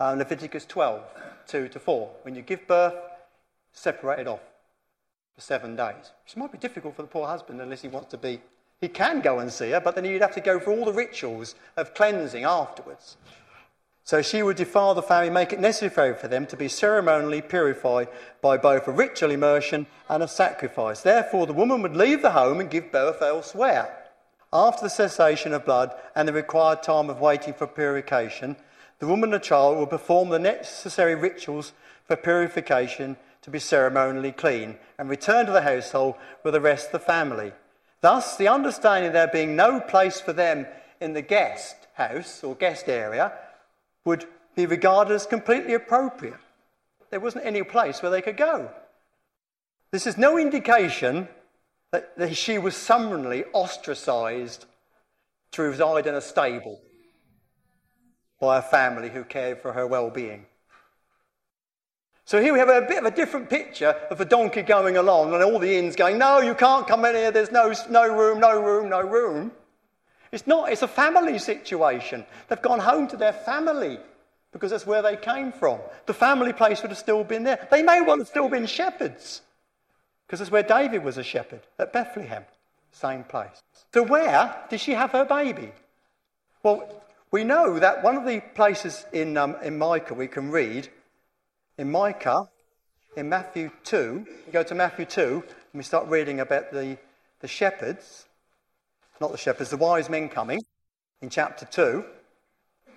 uh, 0.00 0.12
Leviticus 0.12 0.66
12, 0.66 1.02
2 1.48 1.68
to 1.68 1.80
4. 1.80 2.10
When 2.22 2.34
you 2.34 2.42
give 2.42 2.66
birth, 2.66 2.94
separate 3.72 4.20
it 4.20 4.28
off 4.28 4.40
for 5.34 5.40
seven 5.40 5.76
days. 5.76 6.12
Which 6.24 6.36
might 6.36 6.52
be 6.52 6.58
difficult 6.58 6.96
for 6.96 7.02
the 7.02 7.08
poor 7.08 7.26
husband 7.26 7.60
unless 7.60 7.82
he 7.82 7.88
wants 7.88 8.10
to 8.10 8.18
be. 8.18 8.40
He 8.80 8.88
can 8.88 9.20
go 9.20 9.40
and 9.40 9.52
see 9.52 9.70
her, 9.70 9.80
but 9.80 9.94
then 9.94 10.04
he'd 10.04 10.20
have 10.20 10.34
to 10.34 10.40
go 10.40 10.60
through 10.60 10.78
all 10.78 10.84
the 10.84 10.92
rituals 10.92 11.56
of 11.76 11.94
cleansing 11.94 12.44
afterwards. 12.44 13.16
So 14.04 14.22
she 14.22 14.42
would 14.42 14.56
defile 14.56 14.94
the 14.94 15.02
family, 15.02 15.28
make 15.28 15.52
it 15.52 15.60
necessary 15.60 16.14
for 16.14 16.28
them 16.28 16.46
to 16.46 16.56
be 16.56 16.68
ceremonially 16.68 17.42
purified 17.42 18.08
by 18.40 18.56
both 18.56 18.88
a 18.88 18.92
ritual 18.92 19.30
immersion 19.30 19.86
and 20.08 20.22
a 20.22 20.28
sacrifice. 20.28 21.02
Therefore, 21.02 21.46
the 21.46 21.52
woman 21.52 21.82
would 21.82 21.96
leave 21.96 22.22
the 22.22 22.30
home 22.30 22.60
and 22.60 22.70
give 22.70 22.90
birth 22.90 23.20
elsewhere. 23.20 23.94
After 24.50 24.84
the 24.84 24.90
cessation 24.90 25.52
of 25.52 25.66
blood 25.66 25.94
and 26.14 26.26
the 26.26 26.32
required 26.32 26.82
time 26.82 27.10
of 27.10 27.20
waiting 27.20 27.52
for 27.52 27.66
purification, 27.66 28.56
the 28.98 29.06
woman 29.06 29.32
and 29.32 29.40
the 29.40 29.44
child 29.44 29.76
will 29.76 29.86
perform 29.86 30.28
the 30.28 30.38
necessary 30.38 31.14
rituals 31.14 31.72
for 32.04 32.16
purification 32.16 33.16
to 33.42 33.50
be 33.50 33.58
ceremonially 33.58 34.32
clean 34.32 34.76
and 34.98 35.08
return 35.08 35.46
to 35.46 35.52
the 35.52 35.62
household 35.62 36.16
with 36.42 36.54
the 36.54 36.60
rest 36.60 36.86
of 36.86 36.92
the 36.92 36.98
family. 36.98 37.52
Thus, 38.00 38.36
the 38.36 38.48
understanding 38.48 39.12
there 39.12 39.28
being 39.28 39.56
no 39.56 39.80
place 39.80 40.20
for 40.20 40.32
them 40.32 40.66
in 41.00 41.12
the 41.12 41.22
guest 41.22 41.76
house 41.94 42.42
or 42.42 42.54
guest 42.54 42.88
area 42.88 43.32
would 44.04 44.26
be 44.56 44.66
regarded 44.66 45.14
as 45.14 45.26
completely 45.26 45.74
appropriate. 45.74 46.38
There 47.10 47.20
wasn't 47.20 47.46
any 47.46 47.62
place 47.62 48.02
where 48.02 48.10
they 48.10 48.22
could 48.22 48.36
go. 48.36 48.70
This 49.90 50.06
is 50.06 50.18
no 50.18 50.36
indication 50.38 51.28
that, 51.92 52.12
she 52.32 52.58
was 52.58 52.76
summarily 52.76 53.44
ostracized 53.52 54.66
to 55.52 55.62
reside 55.62 56.06
in 56.06 56.14
a 56.14 56.20
stable 56.20 56.80
by 58.40 58.58
a 58.58 58.62
family 58.62 59.08
who 59.08 59.24
cared 59.24 59.60
for 59.60 59.72
her 59.72 59.86
well 59.86 60.10
being. 60.10 60.46
So 62.24 62.42
here 62.42 62.52
we 62.52 62.58
have 62.58 62.68
a 62.68 62.82
bit 62.82 62.98
of 62.98 63.06
a 63.06 63.10
different 63.10 63.48
picture 63.48 63.96
of 64.10 64.20
a 64.20 64.24
donkey 64.24 64.60
going 64.60 64.98
along 64.98 65.32
and 65.32 65.42
all 65.42 65.58
the 65.58 65.76
inns 65.76 65.96
going, 65.96 66.18
No, 66.18 66.40
you 66.40 66.54
can't 66.54 66.86
come 66.86 67.04
in 67.06 67.14
here, 67.14 67.30
there's 67.30 67.50
no, 67.50 67.72
no 67.88 68.06
room, 68.06 68.38
no 68.38 68.60
room, 68.60 68.90
no 68.90 69.00
room. 69.00 69.50
It's 70.30 70.46
not, 70.46 70.70
it's 70.70 70.82
a 70.82 70.88
family 70.88 71.38
situation. 71.38 72.26
They've 72.48 72.60
gone 72.60 72.80
home 72.80 73.08
to 73.08 73.16
their 73.16 73.32
family 73.32 73.98
because 74.52 74.70
that's 74.72 74.86
where 74.86 75.00
they 75.00 75.16
came 75.16 75.52
from. 75.52 75.80
The 76.04 76.12
family 76.12 76.52
place 76.52 76.82
would 76.82 76.90
have 76.90 76.98
still 76.98 77.24
been 77.24 77.44
there. 77.44 77.66
They 77.70 77.82
may 77.82 78.02
well 78.02 78.18
have 78.18 78.28
still 78.28 78.50
been 78.50 78.66
shepherds 78.66 79.40
because 80.26 80.40
that's 80.40 80.50
where 80.50 80.62
David 80.62 81.02
was 81.02 81.16
a 81.16 81.22
shepherd 81.22 81.62
at 81.78 81.94
Bethlehem, 81.94 82.44
same 82.92 83.24
place. 83.24 83.62
So, 83.94 84.02
where 84.02 84.54
did 84.68 84.80
she 84.80 84.92
have 84.92 85.12
her 85.12 85.24
baby? 85.24 85.72
Well, 86.62 87.02
we 87.30 87.44
know 87.44 87.78
that 87.78 88.02
one 88.02 88.16
of 88.16 88.24
the 88.24 88.40
places 88.54 89.06
in, 89.12 89.36
um, 89.36 89.56
in 89.62 89.78
Micah 89.78 90.14
we 90.14 90.28
can 90.28 90.50
read 90.50 90.88
in 91.78 91.90
Micah, 91.90 92.48
in 93.16 93.28
Matthew 93.28 93.70
2, 93.84 94.26
we 94.46 94.52
go 94.52 94.62
to 94.62 94.74
Matthew 94.74 95.04
2, 95.04 95.42
and 95.44 95.44
we 95.74 95.82
start 95.82 96.08
reading 96.08 96.40
about 96.40 96.72
the, 96.72 96.98
the 97.40 97.48
shepherds, 97.48 98.26
not 99.20 99.30
the 99.30 99.38
shepherds, 99.38 99.70
the 99.70 99.76
wise 99.76 100.10
men 100.10 100.28
coming 100.28 100.60
in 101.22 101.30
chapter 101.30 101.66
2. 101.66 102.04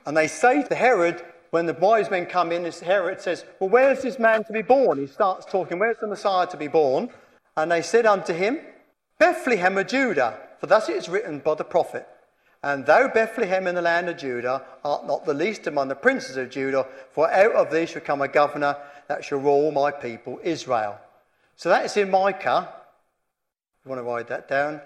And 0.05 0.17
they 0.17 0.27
say 0.27 0.63
to 0.63 0.75
Herod, 0.75 1.23
when 1.51 1.65
the 1.65 1.73
wise 1.73 2.09
men 2.09 2.25
come 2.25 2.51
in, 2.51 2.63
Herod 2.71 3.21
says, 3.21 3.45
Well, 3.59 3.69
where's 3.69 4.01
this 4.01 4.17
man 4.17 4.43
to 4.45 4.53
be 4.53 4.61
born? 4.61 4.97
He 4.97 5.07
starts 5.07 5.45
talking, 5.45 5.77
Where's 5.77 5.97
the 5.99 6.07
Messiah 6.07 6.47
to 6.47 6.57
be 6.57 6.67
born? 6.67 7.09
And 7.57 7.71
they 7.71 7.81
said 7.81 8.05
unto 8.05 8.33
him, 8.33 8.59
Bethlehem 9.19 9.77
of 9.77 9.87
Judah, 9.87 10.39
for 10.59 10.67
thus 10.67 10.89
it 10.89 10.95
is 10.95 11.09
written 11.09 11.39
by 11.39 11.55
the 11.55 11.65
prophet. 11.65 12.07
And 12.63 12.85
thou, 12.85 13.07
Bethlehem 13.07 13.65
in 13.65 13.73
the 13.73 13.81
land 13.81 14.07
of 14.07 14.17
Judah, 14.17 14.63
art 14.85 15.07
not 15.07 15.25
the 15.25 15.33
least 15.33 15.65
among 15.65 15.87
the 15.87 15.95
princes 15.95 16.37
of 16.37 16.51
Judah, 16.51 16.85
for 17.11 17.31
out 17.31 17.53
of 17.53 17.71
thee 17.71 17.87
shall 17.87 18.01
come 18.01 18.21
a 18.21 18.27
governor 18.27 18.77
that 19.07 19.25
shall 19.25 19.39
rule 19.39 19.71
my 19.71 19.89
people 19.89 20.39
Israel. 20.43 20.99
So 21.55 21.69
that 21.69 21.85
is 21.85 21.97
in 21.97 22.11
Micah. 22.11 22.71
You 23.83 23.89
want 23.89 23.99
to 23.99 24.03
write 24.03 24.27
that 24.27 24.47
down? 24.47 24.79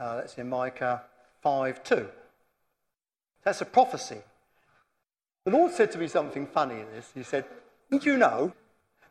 Uh, 0.00 0.16
that's 0.16 0.36
in 0.36 0.48
Micah 0.48 1.02
5 1.42 1.84
2. 1.84 2.08
That's 3.44 3.60
a 3.60 3.66
prophecy. 3.66 4.18
The 5.44 5.52
Lord 5.52 5.72
said 5.72 5.92
to 5.92 5.98
me 5.98 6.08
something 6.08 6.46
funny 6.46 6.80
in 6.80 6.86
this. 6.92 7.10
He 7.14 7.22
said, 7.22 7.44
Did 7.90 8.04
you 8.04 8.16
know 8.16 8.52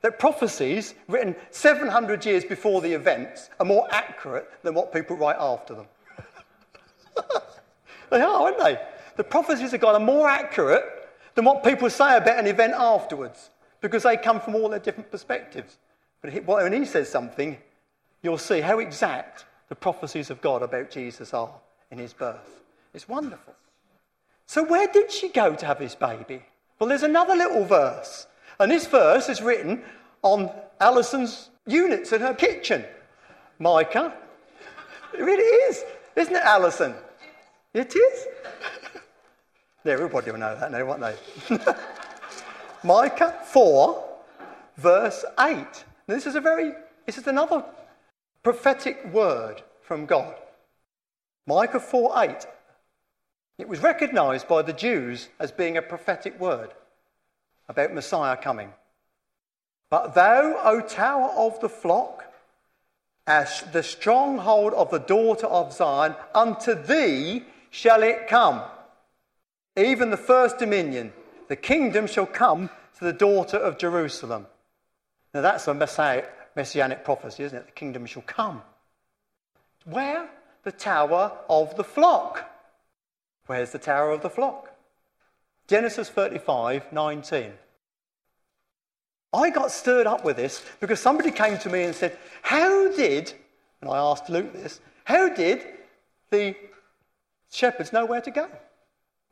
that 0.01 0.19
prophecies 0.19 0.95
written 1.07 1.35
700 1.51 2.25
years 2.25 2.43
before 2.43 2.81
the 2.81 2.93
events 2.93 3.49
are 3.59 3.65
more 3.65 3.87
accurate 3.91 4.49
than 4.63 4.73
what 4.73 4.93
people 4.93 5.15
write 5.15 5.37
after 5.39 5.75
them? 5.75 5.87
they 8.11 8.21
are, 8.21 8.43
aren't 8.43 8.59
they? 8.59 8.79
The 9.17 9.23
prophecies 9.23 9.73
of 9.73 9.81
God 9.81 9.95
are 9.95 10.05
more 10.05 10.29
accurate 10.29 10.83
than 11.35 11.45
what 11.45 11.63
people 11.63 11.89
say 11.89 12.17
about 12.17 12.39
an 12.39 12.47
event 12.47 12.73
afterwards 12.77 13.49
because 13.81 14.03
they 14.03 14.17
come 14.17 14.39
from 14.39 14.55
all 14.55 14.69
their 14.69 14.79
different 14.79 15.11
perspectives. 15.11 15.77
But 16.21 16.45
when 16.45 16.73
he 16.73 16.85
says 16.85 17.09
something, 17.09 17.57
you'll 18.21 18.37
see 18.37 18.61
how 18.61 18.79
exact 18.79 19.45
the 19.69 19.75
prophecies 19.75 20.29
of 20.29 20.41
God 20.41 20.61
about 20.61 20.91
Jesus 20.91 21.33
are 21.33 21.53
in 21.89 21.97
his 21.97 22.13
birth. 22.13 22.61
It's 22.93 23.09
wonderful. 23.09 23.55
So, 24.45 24.63
where 24.63 24.87
did 24.87 25.11
she 25.11 25.29
go 25.29 25.55
to 25.55 25.65
have 25.65 25.79
this 25.79 25.95
baby? 25.95 26.43
Well, 26.77 26.89
there's 26.89 27.03
another 27.03 27.35
little 27.35 27.63
verse. 27.63 28.27
And 28.59 28.69
this 28.69 28.85
verse 28.85 29.29
is 29.29 29.41
written 29.41 29.81
on 30.21 30.51
Alison's 30.79 31.49
units 31.65 32.11
in 32.11 32.21
her 32.21 32.33
kitchen. 32.33 32.85
Micah. 33.59 34.13
It 35.13 35.21
really 35.21 35.43
is. 35.43 35.83
Isn't 36.15 36.35
it, 36.35 36.43
Alison? 36.43 36.93
It 37.73 37.95
is. 37.95 38.27
Everybody 39.85 40.31
will 40.31 40.39
know 40.39 40.57
that 40.59 40.71
now, 40.71 40.85
won't 40.85 41.01
they? 41.01 41.57
Micah 42.83 43.39
4, 43.45 44.03
verse 44.77 45.23
8. 45.39 45.55
Now, 45.55 45.65
this 46.07 46.25
is 46.25 46.35
a 46.35 46.41
very, 46.41 46.73
this 47.05 47.17
is 47.17 47.27
another 47.27 47.63
prophetic 48.43 49.05
word 49.13 49.63
from 49.81 50.05
God. 50.05 50.35
Micah 51.47 51.79
4 51.79 52.23
8. 52.23 52.45
It 53.57 53.67
was 53.67 53.79
recognized 53.79 54.47
by 54.47 54.61
the 54.61 54.73
Jews 54.73 55.29
as 55.39 55.51
being 55.51 55.77
a 55.77 55.81
prophetic 55.81 56.39
word 56.39 56.71
about 57.69 57.93
Messiah 57.93 58.35
coming. 58.35 58.73
But 59.89 60.13
thou, 60.13 60.59
O 60.63 60.81
tower 60.81 61.29
of 61.35 61.59
the 61.59 61.69
flock, 61.69 62.25
as 63.27 63.63
the 63.71 63.83
stronghold 63.83 64.73
of 64.73 64.89
the 64.89 64.99
daughter 64.99 65.47
of 65.47 65.73
Zion, 65.73 66.15
unto 66.33 66.73
thee 66.73 67.45
shall 67.71 68.03
it 68.03 68.27
come. 68.27 68.61
Even 69.75 70.11
the 70.11 70.17
first 70.17 70.59
dominion, 70.59 71.11
the 71.47 71.55
kingdom 71.55 72.05
shall 72.05 72.27
come 72.27 72.69
to 72.99 73.05
the 73.05 73.13
daughter 73.13 73.57
of 73.57 73.79
Jerusalem. 73.79 74.45
Now 75.33 75.41
that's 75.41 75.67
a 75.67 75.73
messianic 76.55 77.03
prophecy, 77.03 77.43
isn't 77.43 77.57
it? 77.57 77.65
The 77.65 77.71
kingdom 77.71 78.05
shall 78.05 78.21
come. 78.21 78.61
Where? 79.85 80.29
The 80.63 80.71
tower 80.71 81.31
of 81.49 81.75
the 81.75 81.83
flock. 81.83 82.47
Where's 83.47 83.71
the 83.71 83.79
tower 83.79 84.11
of 84.11 84.21
the 84.21 84.29
flock? 84.29 84.69
Genesis 85.67 86.09
35 86.09 86.91
19. 86.91 87.53
I 89.33 89.49
got 89.49 89.71
stirred 89.71 90.07
up 90.07 90.25
with 90.25 90.35
this 90.35 90.63
because 90.81 90.99
somebody 90.99 91.31
came 91.31 91.57
to 91.59 91.69
me 91.69 91.83
and 91.83 91.95
said, 91.95 92.17
How 92.41 92.91
did, 92.91 93.33
and 93.79 93.89
I 93.89 93.97
asked 93.97 94.29
Luke 94.29 94.51
this, 94.51 94.81
how 95.05 95.29
did 95.29 95.65
the 96.29 96.55
shepherds 97.51 97.93
know 97.93 98.05
where 98.05 98.21
to 98.21 98.31
go? 98.31 98.49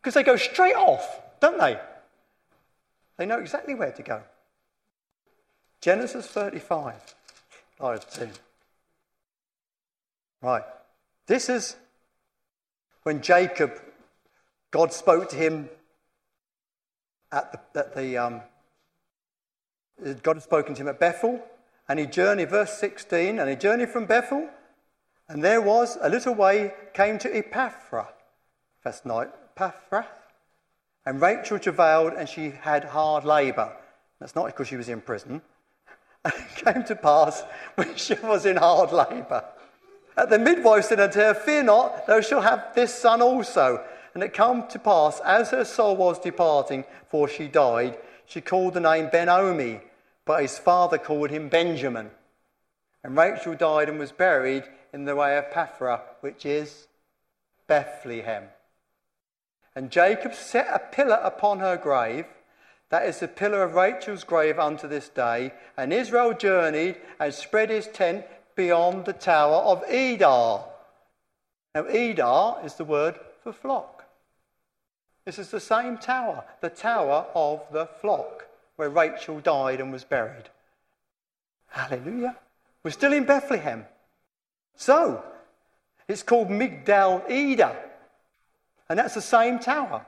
Because 0.02 0.14
they 0.14 0.24
go 0.24 0.36
straight 0.36 0.76
off, 0.76 1.22
don't 1.40 1.60
they? 1.60 1.80
They 3.18 3.26
know 3.26 3.40
exactly 3.40 3.76
where 3.76 3.92
to 3.92 4.04
go. 4.04 4.22
Genesis 5.82 6.28
35, 6.28 7.16
2. 7.80 8.30
Right. 10.42 10.64
This 11.28 11.50
is 11.50 11.76
when 13.04 13.22
Jacob, 13.22 13.80
God 14.72 14.94
spoke 14.94 15.30
to 15.30 15.36
him 15.36 15.70
at 17.32 17.74
the, 17.74 17.80
at 17.80 17.96
the 17.96 18.18
um, 18.18 18.42
God 20.24 20.38
had 20.38 20.44
spoken 20.44 20.76
to 20.76 20.82
him 20.82 20.88
at 20.88 21.00
Bethel, 21.00 21.44
and 21.88 22.00
he 22.00 22.06
journeyed, 22.06 22.50
verse 22.50 22.78
16, 22.78 23.40
and 23.40 23.50
he 23.50 23.56
journeyed 23.56 23.90
from 23.90 24.06
Bethel, 24.06 24.50
and 25.30 25.44
there 25.44 25.62
was 25.62 25.98
a 26.02 26.10
little 26.10 26.34
way, 26.34 26.74
came 26.94 27.20
to 27.20 27.30
Ephrathah, 27.30 28.08
first 28.82 29.06
night, 29.06 29.30
Ephrathah, 29.56 30.06
and 31.06 31.22
Rachel 31.22 31.60
travailed, 31.60 32.14
and 32.14 32.28
she 32.28 32.50
had 32.50 32.84
hard 32.84 33.26
labour. 33.26 33.72
That's 34.20 34.36
not 34.36 34.48
because 34.48 34.68
she 34.68 34.76
was 34.76 34.90
in 34.90 35.02
prison. 35.02 35.42
And 36.26 36.34
it 36.34 36.66
came 36.66 36.84
to 36.84 36.96
pass 36.96 37.44
when 37.76 37.96
she 37.96 38.16
was 38.16 38.46
in 38.46 38.58
hard 38.58 38.92
labour. 38.92 39.46
At 40.18 40.30
the 40.30 40.40
midwife 40.40 40.86
said 40.86 41.00
unto 41.00 41.20
her, 41.20 41.34
Fear 41.34 41.64
not, 41.64 42.08
thou 42.08 42.22
shalt 42.22 42.44
have 42.44 42.76
this 42.76 42.94
son 42.94 43.22
also. 43.22 43.84
And 44.14 44.24
it 44.24 44.34
came 44.34 44.68
to 44.68 44.80
pass, 44.80 45.22
as 45.22 45.52
her 45.52 45.64
soul 45.64 45.96
was 45.96 46.20
departing, 46.20 46.84
for 47.08 47.30
she 47.30 47.48
died, 47.48 47.98
she 48.26 48.42
called 48.42 48.74
the 48.74 48.80
name 48.80 49.10
Ben-Oni, 49.12 49.80
but 50.26 50.42
his 50.42 50.60
father 50.60 50.98
called 50.98 51.30
him 51.30 51.48
Benjamin. 51.48 52.10
And 53.04 53.16
Rachel 53.16 53.56
died 53.56 53.88
and 53.88 53.98
was 53.98 54.12
buried 54.12 54.64
in 54.94 55.06
the 55.06 55.16
way 55.16 55.38
of 55.38 55.46
Ephrath, 55.52 56.02
which 56.22 56.46
is 56.46 56.88
Bethlehem. 57.68 58.46
And 59.76 59.92
Jacob 59.92 60.34
set 60.34 60.68
a 60.72 60.80
pillar 60.80 61.20
upon 61.24 61.60
her 61.60 61.78
grave. 61.78 62.26
That 62.90 63.06
is 63.06 63.20
the 63.20 63.28
pillar 63.28 63.64
of 63.64 63.76
Rachel's 63.76 64.24
grave 64.24 64.58
unto 64.58 64.88
this 64.88 65.10
day. 65.10 65.54
And 65.78 65.94
Israel 65.94 66.34
journeyed 66.34 66.98
and 67.20 67.34
spread 67.34 67.70
his 67.70 67.88
tent 67.88 68.26
beyond 68.56 69.06
the 69.06 69.14
tower 69.14 69.58
of 69.58 69.84
Edar. 69.88 70.66
Now, 71.76 71.84
Edar 71.84 72.66
is 72.66 72.76
the 72.76 72.84
word 72.84 73.20
for 73.44 73.54
flock. 73.54 74.06
This 75.26 75.38
is 75.38 75.52
the 75.52 75.60
same 75.60 75.98
tower, 75.98 76.44
the 76.62 76.70
tower 76.70 77.28
of 77.36 77.62
the 77.72 77.86
flock 77.86 78.48
where 78.76 78.90
Rachel 78.90 79.40
died 79.40 79.80
and 79.80 79.92
was 79.92 80.04
buried. 80.04 80.50
Hallelujah. 81.68 82.38
We're 82.82 82.92
still 82.92 83.14
in 83.14 83.26
Bethlehem. 83.26 83.86
So, 84.80 85.22
it's 86.08 86.24
called 86.24 86.48
Migdal 86.48 87.30
Eder. 87.30 87.76
And 88.88 88.98
that's 88.98 89.14
the 89.14 89.22
same 89.22 89.60
tower. 89.60 90.06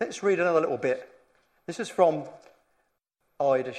Let's 0.00 0.22
read 0.22 0.38
another 0.38 0.60
little 0.60 0.78
bit. 0.78 1.10
This 1.66 1.80
is 1.80 1.88
from 1.88 2.22
Ida 3.40 3.74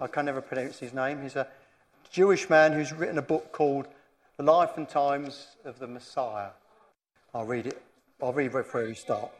I 0.00 0.06
can 0.08 0.24
never 0.24 0.40
pronounce 0.40 0.80
his 0.80 0.92
name. 0.92 1.22
He's 1.22 1.36
a 1.36 1.46
Jewish 2.10 2.50
man 2.50 2.72
who's 2.72 2.92
written 2.92 3.16
a 3.16 3.22
book 3.22 3.52
called 3.52 3.86
The 4.38 4.42
Life 4.42 4.76
and 4.76 4.88
Times 4.88 5.46
of 5.64 5.78
the 5.78 5.86
Messiah. 5.86 6.50
I'll 7.32 7.46
read 7.46 7.68
it. 7.68 7.80
I'll 8.20 8.32
read 8.32 8.52
right 8.54 8.66
where 8.74 8.86
we 8.86 8.94
start. 8.94 9.30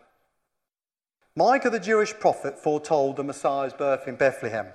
Micah 1.34 1.70
the 1.70 1.80
Jewish 1.80 2.14
prophet 2.14 2.56
foretold 2.56 3.16
the 3.16 3.24
Messiah's 3.24 3.72
birth 3.72 4.06
in 4.06 4.14
Bethlehem. 4.14 4.68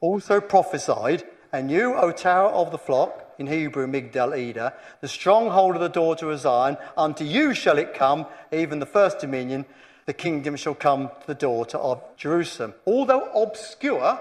Also 0.00 0.40
prophesied, 0.40 1.22
And 1.52 1.70
you, 1.70 1.94
O 1.96 2.12
tower 2.12 2.48
of 2.48 2.70
the 2.70 2.78
flock, 2.78 3.23
in 3.38 3.46
Hebrew 3.46 3.86
Migdal 3.86 4.36
Eder, 4.36 4.72
the 5.00 5.08
stronghold 5.08 5.74
of 5.74 5.80
the 5.80 5.88
daughter 5.88 6.30
of 6.30 6.40
Zion, 6.40 6.76
unto 6.96 7.24
you 7.24 7.54
shall 7.54 7.78
it 7.78 7.94
come, 7.94 8.26
even 8.52 8.78
the 8.78 8.86
first 8.86 9.18
dominion, 9.18 9.64
the 10.06 10.12
kingdom 10.12 10.56
shall 10.56 10.74
come 10.74 11.08
to 11.08 11.26
the 11.26 11.34
daughter 11.34 11.78
of 11.78 12.02
Jerusalem. 12.16 12.74
Although 12.86 13.30
obscure 13.32 14.20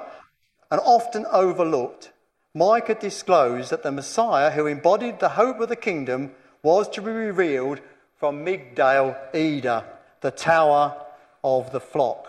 and 0.71 0.80
often 0.82 1.26
overlooked, 1.32 2.12
Micah 2.54 2.95
disclosed 2.95 3.71
that 3.71 3.84
the 3.84 3.91
Messiah 3.91 4.52
who 4.52 4.67
embodied 4.67 5.19
the 5.19 5.30
hope 5.30 5.60
of 5.60 5.69
the 5.69 5.76
kingdom 5.76 6.32
was 6.62 6.88
to 6.89 7.02
be 7.02 7.12
revealed 7.12 7.82
from 8.17 8.45
Migdal 8.45 9.17
Eder, 9.34 9.84
the 10.21 10.32
tower 10.32 10.95
of 11.43 11.71
the 11.71 11.80
flock. 11.80 12.28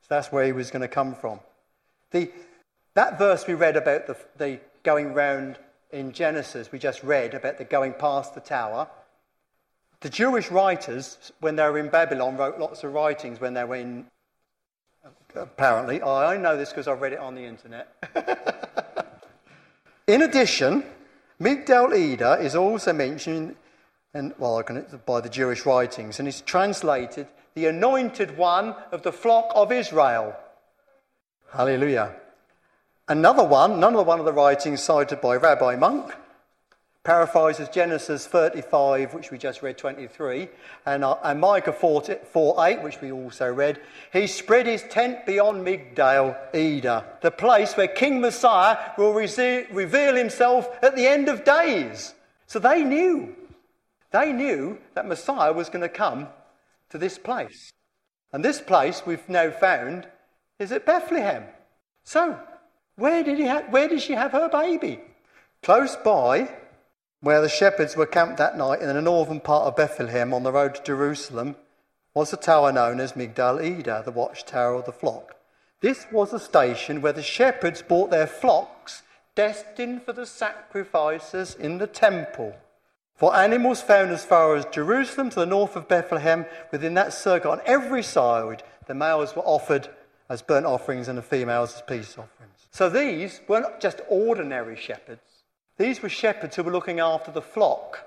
So 0.00 0.06
that's 0.08 0.32
where 0.32 0.44
he 0.44 0.52
was 0.52 0.70
going 0.70 0.82
to 0.82 0.88
come 0.88 1.14
from. 1.14 1.40
The, 2.10 2.30
that 2.94 3.18
verse 3.18 3.46
we 3.46 3.54
read 3.54 3.76
about 3.76 4.06
the, 4.06 4.16
the 4.36 4.58
going 4.82 5.12
round 5.12 5.58
in 5.90 6.12
Genesis, 6.12 6.70
we 6.70 6.78
just 6.78 7.02
read 7.02 7.34
about 7.34 7.58
the 7.58 7.64
going 7.64 7.94
past 7.94 8.34
the 8.34 8.40
tower. 8.40 8.88
The 10.00 10.08
Jewish 10.08 10.50
writers, 10.50 11.32
when 11.40 11.56
they 11.56 11.64
were 11.64 11.78
in 11.78 11.88
Babylon, 11.88 12.36
wrote 12.36 12.58
lots 12.58 12.84
of 12.84 12.92
writings 12.92 13.40
when 13.40 13.54
they 13.54 13.64
were 13.64 13.76
in. 13.76 14.06
Apparently, 15.34 16.02
I 16.02 16.36
know 16.36 16.56
this 16.56 16.70
because 16.70 16.88
I've 16.88 17.00
read 17.00 17.12
it 17.12 17.18
on 17.18 17.34
the 17.34 17.44
internet. 17.44 17.88
in 20.06 20.22
addition, 20.22 20.84
Migdal 21.40 21.96
Eder 21.96 22.38
is 22.40 22.54
also 22.54 22.92
mentioned 22.92 23.56
and, 24.14 24.34
well, 24.38 24.62
by 25.06 25.20
the 25.20 25.28
Jewish 25.28 25.66
writings 25.66 26.18
and 26.18 26.26
is 26.26 26.40
translated 26.40 27.28
the 27.54 27.66
anointed 27.66 28.36
one 28.36 28.74
of 28.92 29.02
the 29.02 29.12
flock 29.12 29.50
of 29.54 29.70
Israel. 29.72 30.34
Hallelujah. 31.52 32.14
Another 33.10 33.42
one, 33.42 33.72
another 33.72 34.02
one 34.02 34.18
of 34.18 34.26
the 34.26 34.34
writings 34.34 34.82
cited 34.82 35.22
by 35.22 35.36
Rabbi 35.36 35.76
Monk, 35.76 36.14
paraphrases 37.04 37.70
Genesis 37.70 38.26
35, 38.26 39.14
which 39.14 39.30
we 39.30 39.38
just 39.38 39.62
read 39.62 39.78
23, 39.78 40.46
and, 40.84 41.02
uh, 41.02 41.16
and 41.24 41.40
Micah 41.40 41.72
4, 41.72 42.02
4 42.02 42.66
8, 42.66 42.82
which 42.82 43.00
we 43.00 43.10
also 43.10 43.50
read. 43.50 43.80
He 44.12 44.26
spread 44.26 44.66
his 44.66 44.82
tent 44.90 45.24
beyond 45.24 45.66
Migdal 45.66 46.36
Eder, 46.54 47.02
the 47.22 47.30
place 47.30 47.74
where 47.78 47.88
King 47.88 48.20
Messiah 48.20 48.76
will 48.98 49.14
reveal 49.14 50.14
himself 50.14 50.68
at 50.82 50.94
the 50.94 51.06
end 51.06 51.30
of 51.30 51.44
days. 51.44 52.12
So 52.46 52.58
they 52.58 52.82
knew. 52.82 53.34
They 54.10 54.34
knew 54.34 54.76
that 54.92 55.08
Messiah 55.08 55.54
was 55.54 55.70
going 55.70 55.80
to 55.80 55.88
come 55.88 56.28
to 56.90 56.98
this 56.98 57.16
place. 57.16 57.72
And 58.34 58.44
this 58.44 58.60
place 58.60 59.06
we've 59.06 59.26
now 59.30 59.50
found 59.50 60.06
is 60.58 60.72
at 60.72 60.84
Bethlehem. 60.84 61.44
So, 62.04 62.38
where 62.98 63.22
did, 63.22 63.38
he 63.38 63.46
ha- 63.46 63.62
where 63.70 63.88
did 63.88 64.02
she 64.02 64.14
have 64.14 64.32
her 64.32 64.48
baby? 64.48 65.00
Close 65.62 65.94
by, 65.96 66.50
where 67.20 67.40
the 67.40 67.48
shepherds 67.48 67.96
were 67.96 68.06
camped 68.06 68.38
that 68.38 68.58
night 68.58 68.82
in 68.82 68.88
the 68.88 69.00
northern 69.00 69.40
part 69.40 69.66
of 69.66 69.76
Bethlehem 69.76 70.34
on 70.34 70.42
the 70.42 70.52
road 70.52 70.74
to 70.74 70.82
Jerusalem, 70.82 71.54
was 72.12 72.32
a 72.32 72.36
tower 72.36 72.72
known 72.72 72.98
as 72.98 73.12
Migdal 73.12 73.62
Eder, 73.62 74.02
the 74.04 74.10
watchtower 74.10 74.74
of 74.74 74.84
the 74.84 74.92
flock. 74.92 75.36
This 75.80 76.06
was 76.10 76.32
a 76.32 76.40
station 76.40 77.00
where 77.00 77.12
the 77.12 77.22
shepherds 77.22 77.82
brought 77.82 78.10
their 78.10 78.26
flocks 78.26 79.02
destined 79.36 80.02
for 80.02 80.12
the 80.12 80.26
sacrifices 80.26 81.54
in 81.54 81.78
the 81.78 81.86
temple. 81.86 82.56
For 83.14 83.36
animals 83.36 83.80
found 83.80 84.10
as 84.10 84.24
far 84.24 84.56
as 84.56 84.64
Jerusalem 84.66 85.30
to 85.30 85.40
the 85.40 85.46
north 85.46 85.76
of 85.76 85.86
Bethlehem, 85.86 86.46
within 86.72 86.94
that 86.94 87.12
circle 87.12 87.52
on 87.52 87.60
every 87.64 88.02
side, 88.02 88.64
the 88.88 88.94
males 88.94 89.36
were 89.36 89.42
offered 89.42 89.88
as 90.28 90.42
burnt 90.42 90.66
offerings 90.66 91.06
and 91.06 91.16
the 91.16 91.22
females 91.22 91.76
as 91.76 91.82
peace 91.82 92.18
offerings. 92.18 92.57
So 92.70 92.88
these 92.88 93.40
weren't 93.48 93.80
just 93.80 94.00
ordinary 94.08 94.76
shepherds. 94.76 95.22
These 95.78 96.02
were 96.02 96.08
shepherds 96.08 96.56
who 96.56 96.62
were 96.62 96.72
looking 96.72 97.00
after 97.00 97.30
the 97.30 97.42
flock, 97.42 98.06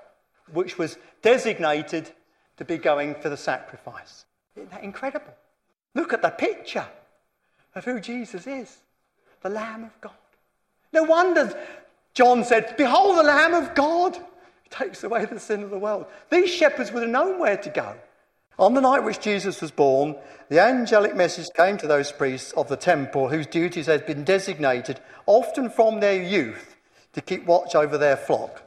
which 0.52 0.78
was 0.78 0.98
designated 1.22 2.10
to 2.58 2.64
be 2.64 2.78
going 2.78 3.14
for 3.14 3.28
the 3.28 3.36
sacrifice. 3.36 4.24
Isn't 4.56 4.70
that 4.70 4.84
incredible? 4.84 5.34
Look 5.94 6.12
at 6.12 6.22
the 6.22 6.30
picture 6.30 6.86
of 7.74 7.84
who 7.84 8.00
Jesus 8.00 8.46
is 8.46 8.78
the 9.42 9.48
Lamb 9.48 9.84
of 9.84 10.00
God. 10.00 10.12
No 10.92 11.02
wonder 11.02 11.52
John 12.14 12.44
said, 12.44 12.76
Behold 12.76 13.18
the 13.18 13.22
Lamb 13.22 13.54
of 13.54 13.74
God 13.74 14.16
who 14.16 14.22
takes 14.70 15.02
away 15.02 15.24
the 15.24 15.40
sin 15.40 15.62
of 15.62 15.70
the 15.70 15.78
world. 15.78 16.06
These 16.30 16.50
shepherds 16.50 16.92
would 16.92 17.02
have 17.02 17.10
known 17.10 17.38
where 17.38 17.56
to 17.56 17.70
go. 17.70 17.96
On 18.58 18.74
the 18.74 18.80
night 18.80 19.02
which 19.04 19.20
Jesus 19.20 19.60
was 19.60 19.70
born, 19.70 20.14
the 20.48 20.60
angelic 20.60 21.16
message 21.16 21.48
came 21.56 21.78
to 21.78 21.86
those 21.86 22.12
priests 22.12 22.52
of 22.52 22.68
the 22.68 22.76
temple 22.76 23.28
whose 23.28 23.46
duties 23.46 23.86
had 23.86 24.04
been 24.06 24.24
designated, 24.24 25.00
often 25.26 25.70
from 25.70 26.00
their 26.00 26.22
youth, 26.22 26.76
to 27.14 27.22
keep 27.22 27.46
watch 27.46 27.74
over 27.74 27.96
their 27.96 28.16
flock. 28.16 28.62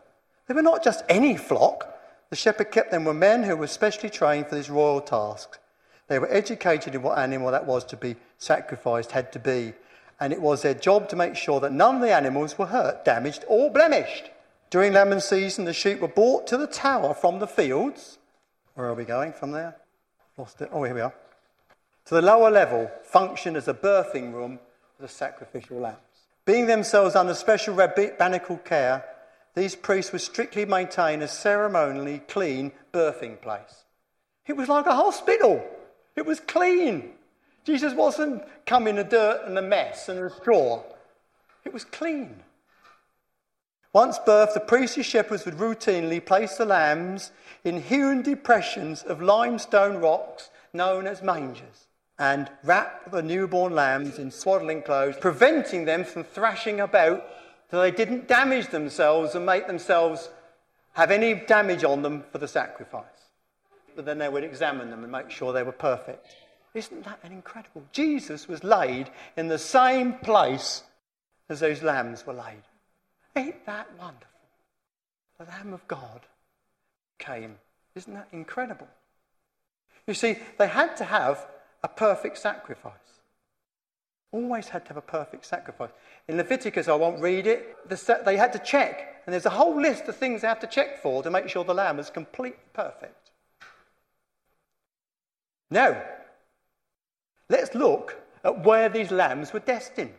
They 0.47 0.53
were 0.53 0.63
not 0.63 0.83
just 0.83 1.03
any 1.07 1.37
flock. 1.37 1.91
The 2.29 2.35
shepherd 2.35 2.71
kept 2.71 2.91
them 2.91 3.05
with 3.05 3.15
men 3.15 3.43
who 3.43 3.55
were 3.55 3.67
specially 3.67 4.09
trained 4.09 4.47
for 4.47 4.55
this 4.55 4.69
royal 4.69 5.01
task. 5.01 5.59
They 6.07 6.19
were 6.19 6.31
educated 6.31 6.95
in 6.95 7.01
what 7.01 7.17
animal 7.17 7.51
that 7.51 7.65
was 7.65 7.83
to 7.85 7.97
be 7.97 8.15
sacrificed 8.37 9.11
had 9.11 9.31
to 9.33 9.39
be, 9.39 9.73
and 10.19 10.33
it 10.33 10.41
was 10.41 10.61
their 10.61 10.73
job 10.73 11.09
to 11.09 11.15
make 11.15 11.35
sure 11.35 11.59
that 11.59 11.71
none 11.71 11.95
of 11.95 12.01
the 12.01 12.13
animals 12.13 12.57
were 12.57 12.67
hurt, 12.67 13.05
damaged, 13.05 13.45
or 13.47 13.69
blemished. 13.69 14.31
During 14.69 14.93
lambing 14.93 15.19
season, 15.19 15.65
the 15.65 15.73
sheep 15.73 15.99
were 15.99 16.07
brought 16.07 16.47
to 16.47 16.57
the 16.57 16.67
tower 16.67 17.13
from 17.13 17.39
the 17.39 17.47
fields. 17.47 18.17
Where 18.75 18.87
are 18.87 18.93
we 18.93 19.05
going 19.05 19.33
from 19.33 19.51
there? 19.51 19.75
Lost 20.37 20.61
it. 20.61 20.69
Oh, 20.71 20.83
here 20.83 20.93
we 20.93 21.01
are. 21.01 21.13
To 22.05 22.15
the 22.15 22.21
lower 22.21 22.51
level, 22.51 22.91
function 23.03 23.55
as 23.55 23.67
a 23.67 23.73
birthing 23.73 24.33
room 24.33 24.59
for 24.95 25.03
the 25.03 25.07
sacrificial 25.07 25.79
lambs. 25.79 25.97
Being 26.45 26.67
themselves 26.67 27.15
under 27.15 27.33
special 27.33 27.73
rabbinical 27.73 28.57
care, 28.57 29.03
these 29.55 29.75
priests 29.75 30.11
would 30.11 30.21
strictly 30.21 30.65
maintain 30.65 31.21
a 31.21 31.27
ceremonially 31.27 32.19
clean 32.27 32.73
birthing 32.93 33.41
place. 33.41 33.85
It 34.45 34.57
was 34.57 34.69
like 34.69 34.85
a 34.85 34.95
hospital. 34.95 35.65
It 36.15 36.25
was 36.25 36.41
clean. 36.41 37.13
Jesus 37.63 37.93
wasn't 37.93 38.43
coming 38.65 38.89
in 38.89 38.95
the 38.97 39.03
dirt 39.03 39.43
and 39.45 39.57
the 39.57 39.61
mess 39.61 40.09
and 40.09 40.21
the 40.21 40.29
straw. 40.29 40.83
It 41.63 41.73
was 41.73 41.85
clean. 41.85 42.43
Once 43.95 44.19
birthed, 44.19 44.53
the 44.53 44.59
priestly 44.59 45.01
shepherds 45.01 45.45
would 45.45 45.53
routinely 45.53 46.23
place 46.23 46.57
the 46.57 46.65
lambs 46.65 47.31
in 47.63 47.81
hewn 47.81 48.21
depressions 48.21 49.03
of 49.03 49.21
limestone 49.21 50.01
rocks 50.01 50.49
known 50.73 51.07
as 51.07 51.21
mangers 51.21 51.87
and 52.19 52.51
wrap 52.65 53.09
the 53.09 53.21
newborn 53.21 53.73
lambs 53.73 54.19
in 54.19 54.29
swaddling 54.29 54.81
clothes, 54.81 55.15
preventing 55.21 55.85
them 55.85 56.03
from 56.03 56.25
thrashing 56.25 56.81
about 56.81 57.25
so 57.71 57.79
they 57.79 57.89
didn't 57.89 58.27
damage 58.27 58.67
themselves 58.67 59.33
and 59.33 59.45
make 59.45 59.65
themselves 59.65 60.27
have 60.91 61.09
any 61.09 61.33
damage 61.33 61.85
on 61.85 62.01
them 62.01 62.21
for 62.33 62.37
the 62.37 62.49
sacrifice. 62.49 63.05
But 63.95 64.03
then 64.03 64.17
they 64.17 64.27
would 64.27 64.43
examine 64.43 64.89
them 64.89 65.03
and 65.03 65.11
make 65.11 65.31
sure 65.31 65.53
they 65.53 65.63
were 65.63 65.71
perfect. 65.71 66.35
Isn't 66.73 67.05
that 67.05 67.19
an 67.23 67.31
incredible? 67.31 67.85
Jesus 67.93 68.49
was 68.49 68.61
laid 68.61 69.09
in 69.37 69.47
the 69.47 69.57
same 69.57 70.15
place 70.15 70.83
as 71.47 71.61
those 71.61 71.81
lambs 71.81 72.27
were 72.27 72.33
laid. 72.33 72.61
Ain't 73.35 73.65
that 73.65 73.87
wonderful? 73.99 74.27
The 75.37 75.45
Lamb 75.45 75.73
of 75.73 75.87
God 75.87 76.21
came. 77.19 77.55
Isn't 77.95 78.13
that 78.13 78.27
incredible? 78.31 78.87
You 80.07 80.13
see, 80.13 80.37
they 80.57 80.67
had 80.67 80.95
to 80.97 81.03
have 81.03 81.45
a 81.83 81.87
perfect 81.87 82.37
sacrifice. 82.37 82.93
Always 84.31 84.69
had 84.69 84.83
to 84.85 84.89
have 84.89 84.97
a 84.97 85.01
perfect 85.01 85.45
sacrifice. 85.45 85.91
In 86.27 86.37
Leviticus, 86.37 86.87
I 86.87 86.95
won't 86.95 87.21
read 87.21 87.47
it, 87.47 87.75
they 88.25 88.37
had 88.37 88.53
to 88.53 88.59
check. 88.59 89.23
And 89.25 89.33
there's 89.33 89.45
a 89.45 89.51
whole 89.51 89.79
list 89.81 90.03
of 90.05 90.15
things 90.15 90.41
they 90.41 90.47
have 90.47 90.59
to 90.59 90.67
check 90.67 91.01
for 91.01 91.23
to 91.23 91.31
make 91.31 91.49
sure 91.49 91.63
the 91.63 91.73
lamb 91.73 91.99
is 91.99 92.09
completely 92.09 92.59
perfect. 92.73 93.31
Now, 95.71 96.01
let's 97.49 97.73
look 97.73 98.21
at 98.43 98.63
where 98.63 98.89
these 98.89 99.09
lambs 99.09 99.51
were 99.51 99.59
destined. 99.59 100.13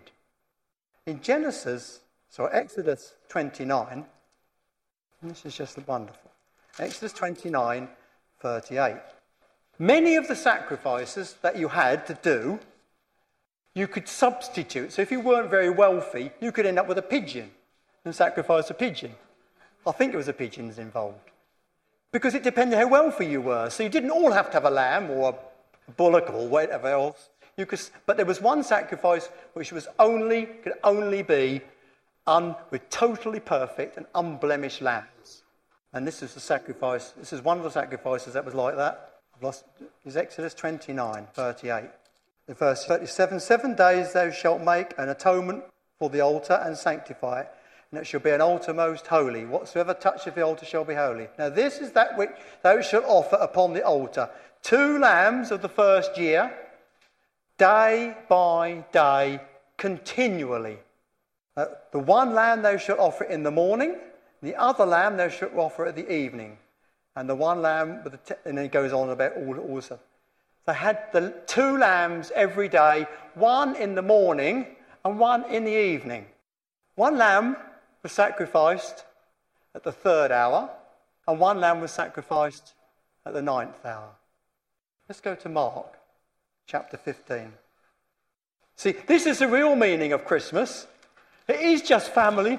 In 1.06 1.20
Genesis 1.20 2.00
so 2.36 2.44
Exodus 2.44 3.14
29, 3.30 4.04
this 5.22 5.46
is 5.46 5.56
just 5.56 5.78
wonderful. 5.88 6.30
Exodus 6.78 7.14
29, 7.14 7.88
38. 8.40 8.96
Many 9.78 10.16
of 10.16 10.28
the 10.28 10.36
sacrifices 10.36 11.36
that 11.40 11.56
you 11.56 11.68
had 11.68 12.06
to 12.08 12.18
do, 12.22 12.60
you 13.72 13.88
could 13.88 14.06
substitute. 14.06 14.92
So 14.92 15.00
if 15.00 15.10
you 15.10 15.20
weren't 15.20 15.48
very 15.48 15.70
wealthy, 15.70 16.30
you 16.38 16.52
could 16.52 16.66
end 16.66 16.78
up 16.78 16.86
with 16.86 16.98
a 16.98 17.02
pigeon 17.16 17.52
and 18.04 18.14
sacrifice 18.14 18.68
a 18.68 18.74
pigeon. 18.74 19.14
I 19.86 19.92
think 19.92 20.12
it 20.12 20.18
was 20.18 20.28
a 20.28 20.34
pigeon 20.34 20.66
pigeons 20.66 20.78
involved. 20.78 21.30
Because 22.12 22.34
it 22.34 22.42
depended 22.42 22.78
how 22.78 22.88
wealthy 22.88 23.24
you 23.24 23.40
were. 23.40 23.70
So 23.70 23.82
you 23.82 23.88
didn't 23.88 24.10
all 24.10 24.32
have 24.32 24.48
to 24.48 24.52
have 24.52 24.66
a 24.66 24.70
lamb 24.70 25.10
or 25.10 25.30
a 25.88 25.90
bullock 25.92 26.28
or 26.28 26.46
whatever 26.46 26.88
else. 26.88 27.30
You 27.56 27.64
could, 27.64 27.80
but 28.04 28.18
there 28.18 28.26
was 28.26 28.42
one 28.42 28.62
sacrifice 28.62 29.30
which 29.54 29.72
was 29.72 29.88
only 29.98 30.44
could 30.44 30.74
only 30.84 31.22
be 31.22 31.62
un, 32.26 32.54
with 32.70 32.88
totally 32.90 33.40
perfect 33.40 33.96
and 33.96 34.06
unblemished 34.14 34.82
lambs. 34.82 35.42
And 35.92 36.06
this 36.06 36.22
is 36.22 36.34
the 36.34 36.40
sacrifice. 36.40 37.10
This 37.16 37.32
is 37.32 37.42
one 37.42 37.58
of 37.58 37.64
the 37.64 37.70
sacrifices 37.70 38.34
that 38.34 38.44
was 38.44 38.54
like 38.54 38.76
that. 38.76 39.20
I've 39.34 39.42
lost. 39.42 39.64
Is 40.04 40.16
Exodus 40.16 40.54
29, 40.54 41.26
38. 41.34 41.84
In 42.48 42.54
verse 42.54 42.84
37, 42.84 43.40
seven 43.40 43.74
days 43.74 44.12
thou 44.12 44.30
shalt 44.30 44.60
make 44.60 44.92
an 44.98 45.08
atonement 45.08 45.64
for 45.98 46.10
the 46.10 46.20
altar 46.20 46.60
and 46.64 46.76
sanctify 46.76 47.40
it, 47.40 47.48
and 47.90 48.00
it 48.00 48.06
shall 48.06 48.20
be 48.20 48.30
an 48.30 48.40
altar 48.40 48.72
most 48.72 49.06
holy. 49.06 49.44
Whatsoever 49.44 49.94
toucheth 49.94 50.34
the 50.34 50.44
altar 50.44 50.64
shall 50.64 50.84
be 50.84 50.94
holy. 50.94 51.28
Now 51.38 51.48
this 51.48 51.78
is 51.78 51.92
that 51.92 52.16
which 52.16 52.30
thou 52.62 52.80
shalt 52.82 53.04
offer 53.06 53.36
upon 53.36 53.72
the 53.72 53.84
altar 53.84 54.30
two 54.66 54.98
lambs 54.98 55.52
of 55.52 55.62
the 55.62 55.68
first 55.68 56.18
year, 56.18 56.52
day 57.56 58.16
by 58.28 58.84
day, 58.90 59.40
continually. 59.76 60.78
Uh, 61.56 61.66
the 61.92 61.98
one 61.98 62.34
lamb 62.34 62.62
thou 62.62 62.76
shalt 62.76 62.98
offer 62.98 63.24
in 63.24 63.42
the 63.42 63.50
morning, 63.50 63.96
the 64.42 64.54
other 64.56 64.84
lamb 64.84 65.16
thou 65.16 65.28
shalt 65.28 65.54
offer 65.54 65.86
at 65.86 65.96
the 65.96 66.12
evening. 66.12 66.58
And 67.14 67.28
the 67.28 67.34
one 67.34 67.62
lamb, 67.62 68.02
the 68.04 68.18
t- 68.18 68.34
and 68.44 68.58
then 68.58 68.64
he 68.64 68.68
goes 68.68 68.92
on 68.92 69.08
about 69.08 69.36
all 69.36 69.58
also. 69.58 69.98
They 70.66 70.74
had 70.74 71.10
the 71.12 71.34
two 71.46 71.78
lambs 71.78 72.30
every 72.34 72.68
day, 72.68 73.06
one 73.34 73.74
in 73.76 73.94
the 73.94 74.02
morning 74.02 74.66
and 75.04 75.18
one 75.18 75.44
in 75.44 75.64
the 75.64 75.76
evening. 75.76 76.26
One 76.96 77.16
lamb 77.16 77.56
was 78.02 78.12
sacrificed 78.12 79.04
at 79.74 79.84
the 79.84 79.92
third 79.92 80.32
hour, 80.32 80.70
and 81.28 81.38
one 81.38 81.60
lamb 81.60 81.80
was 81.80 81.92
sacrificed 81.92 82.74
at 83.24 83.32
the 83.32 83.42
ninth 83.42 83.84
hour. 83.84 84.10
Let's 85.08 85.20
go 85.20 85.34
to 85.34 85.48
Mark 85.48 85.98
chapter 86.66 86.96
15. 86.96 87.52
See, 88.74 88.92
this 89.06 89.26
is 89.26 89.38
the 89.38 89.48
real 89.48 89.76
meaning 89.76 90.12
of 90.12 90.24
Christmas. 90.24 90.86
It 91.48 91.60
is 91.60 91.82
just 91.82 92.12
family, 92.12 92.58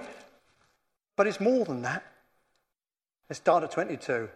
but 1.16 1.28
it's 1.28 1.42
more 1.42 1.66
than 1.66 1.82
that. 1.82 2.04
Let's 3.30 3.40
start 3.40 3.64
at 3.64 3.72
22. 3.72 4.30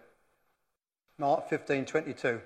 Mark 1.18 1.48
15, 1.48 1.86
22. 1.86 2.40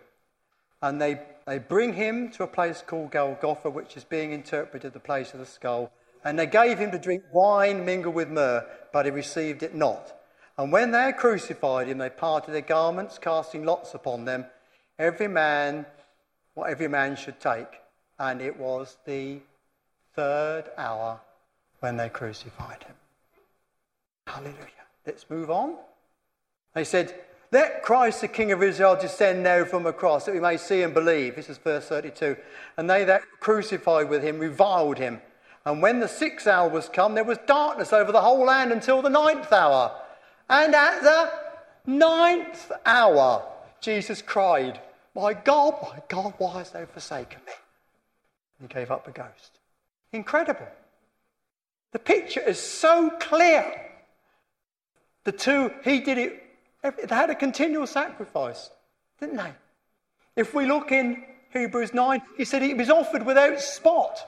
And 0.82 1.00
they, 1.00 1.20
they 1.46 1.58
bring 1.58 1.94
him 1.94 2.30
to 2.32 2.44
a 2.44 2.46
place 2.46 2.82
called 2.86 3.10
Golgotha, 3.10 3.70
which 3.70 3.96
is 3.96 4.04
being 4.04 4.32
interpreted 4.32 4.92
the 4.92 5.00
place 5.00 5.32
of 5.32 5.40
the 5.40 5.46
skull. 5.46 5.90
And 6.24 6.38
they 6.38 6.46
gave 6.46 6.78
him 6.78 6.90
to 6.92 6.98
drink 6.98 7.24
wine 7.32 7.84
mingled 7.84 8.14
with 8.14 8.28
myrrh, 8.28 8.66
but 8.92 9.06
he 9.06 9.10
received 9.10 9.62
it 9.62 9.74
not. 9.74 10.12
And 10.58 10.70
when 10.70 10.90
they 10.90 11.00
had 11.00 11.16
crucified 11.16 11.88
him, 11.88 11.98
they 11.98 12.10
parted 12.10 12.52
their 12.52 12.62
garments, 12.62 13.18
casting 13.18 13.64
lots 13.64 13.94
upon 13.94 14.24
them, 14.24 14.46
every 14.98 15.28
man 15.28 15.86
what 16.54 16.70
every 16.70 16.88
man 16.88 17.16
should 17.16 17.38
take. 17.38 17.80
And 18.18 18.40
it 18.40 18.58
was 18.58 18.96
the 19.04 19.40
third 20.14 20.70
hour 20.78 21.20
when 21.80 21.96
they 21.96 22.08
crucified 22.08 22.82
him. 22.84 22.94
Hallelujah. 24.26 24.56
Let's 25.06 25.28
move 25.30 25.50
on. 25.50 25.76
They 26.74 26.84
said, 26.84 27.14
Let 27.52 27.82
Christ, 27.82 28.20
the 28.20 28.28
King 28.28 28.52
of 28.52 28.62
Israel, 28.62 28.96
descend 29.00 29.42
now 29.42 29.64
from 29.64 29.84
the 29.84 29.92
cross, 29.92 30.26
that 30.26 30.34
we 30.34 30.40
may 30.40 30.56
see 30.56 30.82
and 30.82 30.92
believe. 30.92 31.36
This 31.36 31.48
is 31.48 31.58
verse 31.58 31.86
32. 31.86 32.36
And 32.76 32.90
they 32.90 33.04
that 33.04 33.22
crucified 33.40 34.08
with 34.08 34.22
him 34.22 34.38
reviled 34.38 34.98
him. 34.98 35.20
And 35.64 35.82
when 35.82 36.00
the 36.00 36.08
sixth 36.08 36.46
hour 36.46 36.68
was 36.68 36.88
come, 36.88 37.14
there 37.14 37.24
was 37.24 37.38
darkness 37.46 37.92
over 37.92 38.12
the 38.12 38.20
whole 38.20 38.44
land 38.44 38.72
until 38.72 39.02
the 39.02 39.08
ninth 39.08 39.52
hour. 39.52 40.00
And 40.48 40.74
at 40.74 41.02
the 41.02 41.32
ninth 41.90 42.70
hour, 42.84 43.44
Jesus 43.80 44.22
cried, 44.22 44.80
My 45.14 45.34
God, 45.34 45.74
my 45.82 46.02
God, 46.08 46.34
why 46.38 46.58
hast 46.58 46.72
thou 46.72 46.86
forsaken 46.86 47.40
me? 47.46 47.52
And 48.60 48.70
he 48.70 48.74
gave 48.74 48.90
up 48.90 49.04
the 49.04 49.10
ghost. 49.12 49.58
Incredible. 50.12 50.68
The 51.96 52.00
picture 52.00 52.42
is 52.42 52.60
so 52.60 53.08
clear. 53.08 53.64
The 55.24 55.32
two, 55.32 55.72
he 55.82 56.00
did 56.00 56.18
it, 56.18 56.42
they 56.82 57.14
had 57.14 57.30
a 57.30 57.34
continual 57.34 57.86
sacrifice, 57.86 58.68
didn't 59.18 59.38
they? 59.38 59.50
If 60.36 60.52
we 60.52 60.66
look 60.66 60.92
in 60.92 61.24
Hebrews 61.54 61.94
9, 61.94 62.20
he 62.36 62.44
said 62.44 62.60
he 62.60 62.74
was 62.74 62.90
offered 62.90 63.24
without 63.24 63.62
spot. 63.62 64.18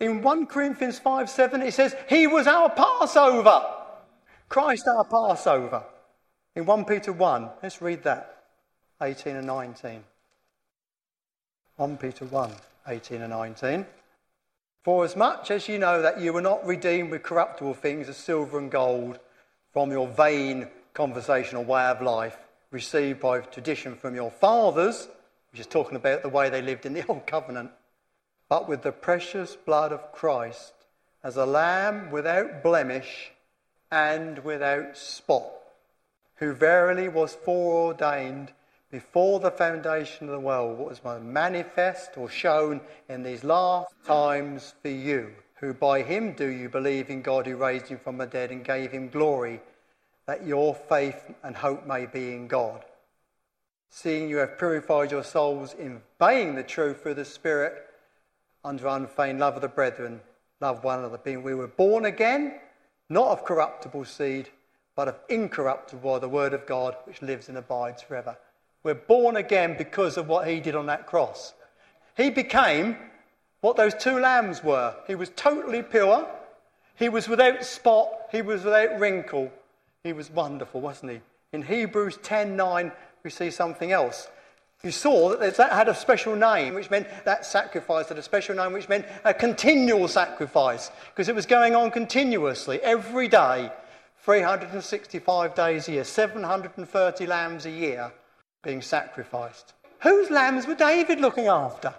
In 0.00 0.20
1 0.20 0.46
Corinthians 0.46 0.98
5 0.98 1.30
7, 1.30 1.62
it 1.62 1.74
says, 1.74 1.94
He 2.08 2.26
was 2.26 2.48
our 2.48 2.70
Passover. 2.70 3.66
Christ 4.48 4.88
our 4.88 5.04
Passover. 5.04 5.84
In 6.56 6.66
1 6.66 6.84
Peter 6.86 7.12
1, 7.12 7.50
let's 7.62 7.80
read 7.80 8.02
that 8.02 8.46
18 9.00 9.36
and 9.36 9.46
19. 9.46 10.02
1 11.76 11.96
Peter 11.98 12.24
1 12.24 12.50
18 12.88 13.22
and 13.22 13.30
19. 13.30 13.86
For 14.82 15.04
as 15.04 15.14
much 15.14 15.52
as 15.52 15.68
you 15.68 15.78
know 15.78 16.02
that 16.02 16.20
you 16.20 16.32
were 16.32 16.40
not 16.40 16.66
redeemed 16.66 17.10
with 17.10 17.22
corruptible 17.22 17.74
things 17.74 18.08
as 18.08 18.16
silver 18.16 18.58
and 18.58 18.70
gold 18.70 19.20
from 19.72 19.92
your 19.92 20.08
vain 20.08 20.68
conversational 20.92 21.64
way 21.64 21.84
of 21.84 22.02
life 22.02 22.36
received 22.72 23.20
by 23.20 23.40
tradition 23.40 23.94
from 23.94 24.16
your 24.16 24.30
fathers, 24.30 25.08
which 25.52 25.60
is 25.60 25.66
talking 25.66 25.96
about 25.96 26.22
the 26.22 26.28
way 26.28 26.50
they 26.50 26.62
lived 26.62 26.84
in 26.84 26.94
the 26.94 27.06
old 27.08 27.26
covenant, 27.26 27.70
but 28.48 28.68
with 28.68 28.82
the 28.82 28.90
precious 28.90 29.54
blood 29.54 29.92
of 29.92 30.12
Christ 30.12 30.72
as 31.22 31.36
a 31.36 31.46
lamb 31.46 32.10
without 32.10 32.62
blemish 32.64 33.30
and 33.90 34.40
without 34.40 34.96
spot, 34.96 35.48
who 36.36 36.52
verily 36.54 37.08
was 37.08 37.34
foreordained 37.34 38.50
before 38.92 39.40
the 39.40 39.50
foundation 39.50 40.28
of 40.28 40.32
the 40.32 40.38
world, 40.38 40.78
what 40.78 40.88
was 40.90 41.22
manifest 41.22 42.16
or 42.16 42.28
shown 42.28 42.80
in 43.08 43.22
these 43.22 43.42
last 43.42 43.92
times 44.06 44.74
for 44.82 44.90
you 44.90 45.32
who 45.62 45.72
by 45.72 46.02
him 46.02 46.32
do 46.34 46.48
you 46.48 46.68
believe 46.68 47.08
in 47.08 47.22
God 47.22 47.46
who 47.46 47.56
raised 47.56 47.86
him 47.86 47.98
from 47.98 48.18
the 48.18 48.26
dead 48.26 48.50
and 48.50 48.64
gave 48.64 48.90
him 48.90 49.08
glory, 49.08 49.60
that 50.26 50.44
your 50.44 50.74
faith 50.74 51.32
and 51.42 51.56
hope 51.56 51.86
may 51.86 52.04
be 52.04 52.34
in 52.34 52.48
God. 52.48 52.84
Seeing 53.88 54.28
you 54.28 54.38
have 54.38 54.58
purified 54.58 55.10
your 55.10 55.24
souls 55.24 55.72
in 55.74 56.02
obeying 56.20 56.56
the 56.56 56.62
truth 56.62 57.02
through 57.02 57.14
the 57.14 57.24
Spirit, 57.24 57.74
under 58.64 58.88
unfeigned 58.88 59.38
love 59.38 59.54
of 59.54 59.62
the 59.62 59.68
brethren, 59.68 60.20
love 60.60 60.84
one 60.84 60.98
another, 60.98 61.18
being 61.18 61.42
we 61.42 61.54
were 61.54 61.68
born 61.68 62.04
again, 62.04 62.58
not 63.08 63.28
of 63.28 63.44
corruptible 63.44 64.04
seed, 64.04 64.50
but 64.96 65.08
of 65.08 65.18
incorruptible 65.28 66.12
by 66.12 66.18
the 66.18 66.28
word 66.28 66.52
of 66.52 66.66
God, 66.66 66.96
which 67.04 67.22
lives 67.22 67.48
and 67.48 67.56
abides 67.56 68.02
forever. 68.02 68.36
We're 68.84 68.94
born 68.94 69.36
again 69.36 69.76
because 69.78 70.16
of 70.16 70.28
what 70.28 70.48
he 70.48 70.60
did 70.60 70.74
on 70.74 70.86
that 70.86 71.06
cross. 71.06 71.54
He 72.16 72.30
became 72.30 72.96
what 73.60 73.76
those 73.76 73.94
two 73.94 74.18
lambs 74.18 74.62
were. 74.64 74.94
He 75.06 75.14
was 75.14 75.30
totally 75.36 75.82
pure. 75.82 76.28
He 76.96 77.08
was 77.08 77.28
without 77.28 77.64
spot. 77.64 78.08
He 78.32 78.42
was 78.42 78.64
without 78.64 78.98
wrinkle. 78.98 79.52
He 80.02 80.12
was 80.12 80.30
wonderful, 80.30 80.80
wasn't 80.80 81.12
he? 81.12 81.20
In 81.52 81.62
Hebrews 81.62 82.18
10:9, 82.18 82.92
we 83.22 83.30
see 83.30 83.50
something 83.50 83.92
else. 83.92 84.28
You 84.82 84.90
saw 84.90 85.36
that 85.36 85.56
that 85.56 85.72
had 85.72 85.88
a 85.88 85.94
special 85.94 86.34
name, 86.34 86.74
which 86.74 86.90
meant 86.90 87.06
that 87.24 87.46
sacrifice 87.46 88.08
had 88.08 88.18
a 88.18 88.22
special 88.22 88.56
name, 88.56 88.72
which 88.72 88.88
meant 88.88 89.06
a 89.24 89.32
continual 89.32 90.08
sacrifice, 90.08 90.90
because 91.10 91.28
it 91.28 91.36
was 91.36 91.46
going 91.46 91.76
on 91.76 91.92
continuously, 91.92 92.80
every 92.82 93.28
day, 93.28 93.70
365 94.22 95.54
days 95.54 95.86
a 95.86 95.92
year, 95.92 96.04
730 96.04 97.26
lambs 97.26 97.64
a 97.64 97.70
year 97.70 98.12
being 98.62 98.82
sacrificed. 98.82 99.74
Whose 100.00 100.30
lambs 100.30 100.66
were 100.66 100.74
David 100.74 101.20
looking 101.20 101.46
after? 101.46 101.94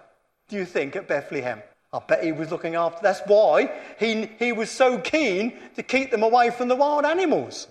do 0.53 0.59
you 0.59 0.65
think, 0.65 0.95
at 0.95 1.07
Bethlehem? 1.07 1.61
I 1.91 1.99
bet 1.99 2.23
he 2.23 2.31
was 2.31 2.51
looking 2.51 2.75
after. 2.75 2.99
That's 3.01 3.21
why 3.25 3.71
he, 3.99 4.29
he 4.37 4.51
was 4.51 4.69
so 4.69 4.99
keen 4.99 5.53
to 5.75 5.83
keep 5.83 6.11
them 6.11 6.23
away 6.23 6.49
from 6.49 6.67
the 6.67 6.75
wild 6.75 7.05
animals, 7.05 7.67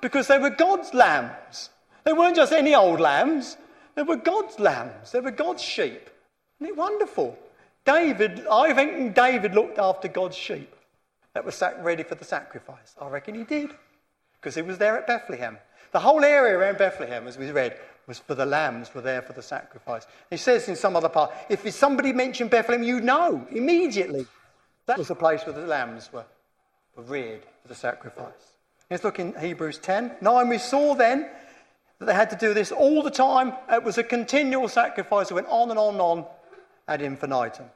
because 0.00 0.26
they 0.28 0.38
were 0.38 0.50
God's 0.50 0.92
lambs. 0.94 1.70
They 2.04 2.12
weren't 2.12 2.36
just 2.36 2.52
any 2.52 2.74
old 2.74 3.00
lambs, 3.00 3.56
they 3.94 4.02
were 4.02 4.16
God's 4.16 4.58
lambs, 4.58 5.12
they 5.12 5.20
were 5.20 5.30
God's 5.30 5.62
sheep. 5.62 6.10
Isn't 6.60 6.72
it 6.72 6.76
wonderful? 6.76 7.38
David, 7.84 8.46
I 8.50 8.72
think 8.74 9.14
David 9.14 9.54
looked 9.54 9.78
after 9.78 10.08
God's 10.08 10.36
sheep 10.36 10.74
that 11.34 11.44
were 11.44 11.82
ready 11.82 12.02
for 12.02 12.14
the 12.16 12.24
sacrifice. 12.24 12.94
I 13.00 13.08
reckon 13.08 13.34
he 13.34 13.44
did, 13.44 13.70
because 14.40 14.54
he 14.54 14.62
was 14.62 14.78
there 14.78 14.98
at 14.98 15.06
Bethlehem. 15.06 15.58
The 15.92 16.00
whole 16.00 16.24
area 16.24 16.58
around 16.58 16.78
Bethlehem, 16.78 17.26
as 17.26 17.38
we 17.38 17.50
read, 17.50 17.78
was 18.06 18.18
for 18.18 18.34
the 18.34 18.46
lambs 18.46 18.94
were 18.94 19.00
there 19.00 19.22
for 19.22 19.32
the 19.32 19.42
sacrifice. 19.42 20.06
He 20.30 20.36
says 20.36 20.68
in 20.68 20.76
some 20.76 20.96
other 20.96 21.08
part, 21.08 21.32
if 21.48 21.68
somebody 21.74 22.12
mentioned 22.12 22.50
Bethlehem, 22.50 22.82
you 22.82 23.00
know 23.00 23.46
immediately 23.50 24.26
that 24.86 24.98
was 24.98 25.08
the 25.08 25.14
place 25.14 25.44
where 25.44 25.54
the 25.54 25.66
lambs 25.66 26.10
were, 26.12 26.24
were 26.96 27.02
reared 27.02 27.42
for 27.62 27.68
the 27.68 27.74
sacrifice. 27.74 28.56
Let's 28.90 29.02
look 29.02 29.18
in 29.18 29.34
Hebrews 29.34 29.78
10. 29.78 30.16
9, 30.20 30.48
we 30.48 30.58
saw 30.58 30.94
then 30.94 31.28
that 31.98 32.06
they 32.06 32.14
had 32.14 32.30
to 32.30 32.36
do 32.36 32.54
this 32.54 32.70
all 32.70 33.02
the 33.02 33.10
time. 33.10 33.52
It 33.70 33.82
was 33.82 33.98
a 33.98 34.04
continual 34.04 34.68
sacrifice 34.68 35.28
that 35.28 35.34
went 35.34 35.48
on 35.48 35.70
and 35.70 35.78
on 35.78 35.94
and 35.94 36.00
on 36.00 36.24
ad 36.86 37.02
infinitum. 37.02 37.66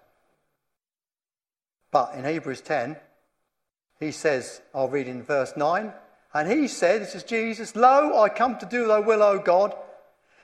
But 1.90 2.14
in 2.14 2.25
Hebrews 2.25 2.61
10, 2.61 2.97
he 3.99 4.12
says, 4.12 4.61
I'll 4.73 4.88
read 4.88 5.09
in 5.09 5.25
verse 5.25 5.55
9, 5.57 5.93
and 6.33 6.51
he 6.51 6.69
said, 6.69 7.03
This 7.03 7.16
is 7.16 7.25
Jesus, 7.25 7.75
Lo, 7.75 8.23
I 8.23 8.29
come 8.29 8.57
to 8.59 8.66
do 8.66 8.87
thy 8.87 9.01
will, 9.01 9.23
O 9.23 9.40
God. 9.40 9.75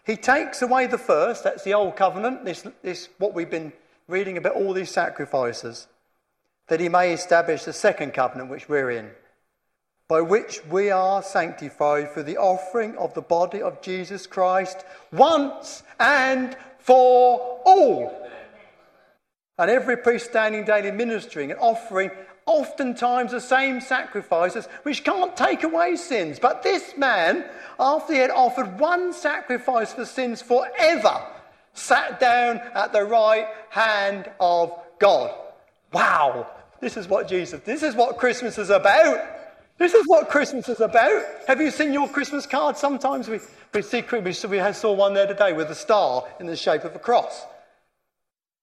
He 0.06 0.16
takes 0.16 0.62
away 0.62 0.86
the 0.86 0.98
first, 0.98 1.42
that's 1.42 1.64
the 1.64 1.74
old 1.74 1.96
covenant, 1.96 2.44
this, 2.44 2.64
this 2.82 3.08
what 3.18 3.34
we've 3.34 3.50
been 3.50 3.72
reading 4.06 4.38
about 4.38 4.54
all 4.54 4.72
these 4.72 4.90
sacrifices, 4.90 5.88
that 6.68 6.78
he 6.78 6.88
may 6.88 7.12
establish 7.12 7.64
the 7.64 7.72
second 7.72 8.14
covenant 8.14 8.48
which 8.48 8.68
we're 8.68 8.92
in, 8.92 9.10
by 10.06 10.20
which 10.20 10.64
we 10.66 10.92
are 10.92 11.24
sanctified 11.24 12.12
through 12.12 12.22
the 12.22 12.36
offering 12.36 12.96
of 12.96 13.14
the 13.14 13.20
body 13.20 13.60
of 13.60 13.82
Jesus 13.82 14.28
Christ 14.28 14.84
once 15.10 15.82
and 15.98 16.56
for 16.78 17.60
all. 17.64 18.28
And 19.58 19.68
every 19.68 19.96
priest 19.96 20.26
standing 20.26 20.64
daily 20.64 20.92
ministering 20.92 21.50
and 21.50 21.58
offering 21.58 22.12
oftentimes 22.46 23.32
the 23.32 23.40
same 23.40 23.80
sacrifices 23.80 24.66
which 24.84 25.04
can't 25.04 25.36
take 25.36 25.64
away 25.64 25.96
sins. 25.96 26.38
But 26.38 26.62
this 26.62 26.96
man, 26.96 27.44
after 27.78 28.12
he 28.12 28.20
had 28.20 28.30
offered 28.30 28.78
one 28.78 29.12
sacrifice 29.12 29.92
for 29.92 30.04
sins 30.04 30.40
forever, 30.40 31.26
sat 31.74 32.18
down 32.18 32.60
at 32.74 32.92
the 32.92 33.04
right 33.04 33.46
hand 33.68 34.30
of 34.40 34.72
God. 34.98 35.34
Wow, 35.92 36.48
this 36.80 36.96
is 36.96 37.08
what 37.08 37.28
Jesus, 37.28 37.60
this 37.62 37.82
is 37.82 37.94
what 37.94 38.16
Christmas 38.16 38.58
is 38.58 38.70
about. 38.70 39.32
This 39.78 39.92
is 39.92 40.04
what 40.06 40.30
Christmas 40.30 40.70
is 40.70 40.80
about. 40.80 41.22
Have 41.46 41.60
you 41.60 41.70
seen 41.70 41.92
your 41.92 42.08
Christmas 42.08 42.46
card? 42.46 42.78
Sometimes 42.78 43.28
we, 43.28 43.40
we 43.74 43.82
see, 43.82 44.02
we, 44.10 44.32
saw 44.72 44.92
one 44.92 45.12
there 45.12 45.26
today 45.26 45.52
with 45.52 45.70
a 45.70 45.74
star 45.74 46.24
in 46.40 46.46
the 46.46 46.56
shape 46.56 46.84
of 46.84 46.96
a 46.96 46.98
cross. 46.98 47.44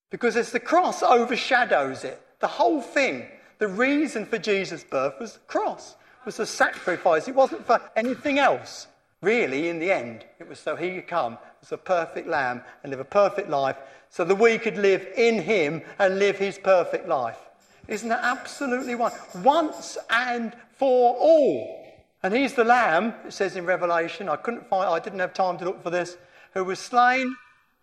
Because 0.09 0.35
it's 0.35 0.51
the 0.51 0.59
cross 0.59 1.03
overshadows 1.03 2.03
it. 2.03 2.19
The 2.39 2.47
whole 2.47 2.81
thing 2.81 3.27
the 3.57 3.67
reason 3.67 4.25
for 4.25 4.37
Jesus' 4.37 4.83
birth 4.83 5.19
was 5.19 5.33
the 5.33 5.39
cross, 5.39 5.95
was 6.25 6.37
the 6.37 6.45
sacrifice. 6.45 7.27
It 7.27 7.35
wasn't 7.35 7.65
for 7.65 7.81
anything 7.95 8.39
else. 8.39 8.87
Really, 9.21 9.69
in 9.69 9.79
the 9.79 9.91
end, 9.91 10.25
it 10.39 10.49
was 10.49 10.59
so 10.59 10.75
he 10.75 10.95
could 10.95 11.07
come 11.07 11.37
as 11.61 11.71
a 11.71 11.77
perfect 11.77 12.27
lamb 12.27 12.61
and 12.83 12.91
live 12.91 12.99
a 12.99 13.05
perfect 13.05 13.49
life 13.49 13.77
so 14.09 14.25
that 14.25 14.35
we 14.35 14.57
could 14.57 14.77
live 14.77 15.07
in 15.15 15.41
him 15.41 15.81
and 15.97 16.19
live 16.19 16.37
his 16.37 16.57
perfect 16.57 17.07
life. 17.07 17.39
Isn't 17.87 18.09
that 18.09 18.23
absolutely 18.23 18.95
one? 18.95 19.13
Once 19.41 19.97
and 20.09 20.53
for 20.77 21.15
all. 21.15 21.79
And 22.21 22.33
he's 22.33 22.53
the 22.53 22.63
lamb, 22.63 23.13
it 23.25 23.33
says 23.33 23.55
in 23.55 23.65
Revelation. 23.65 24.27
I 24.27 24.35
couldn't 24.35 24.67
find, 24.67 24.89
I 24.89 24.99
didn't 24.99 25.19
have 25.19 25.33
time 25.33 25.57
to 25.59 25.65
look 25.65 25.81
for 25.81 25.89
this, 25.89 26.17
who 26.53 26.63
was 26.63 26.79
slain 26.79 27.35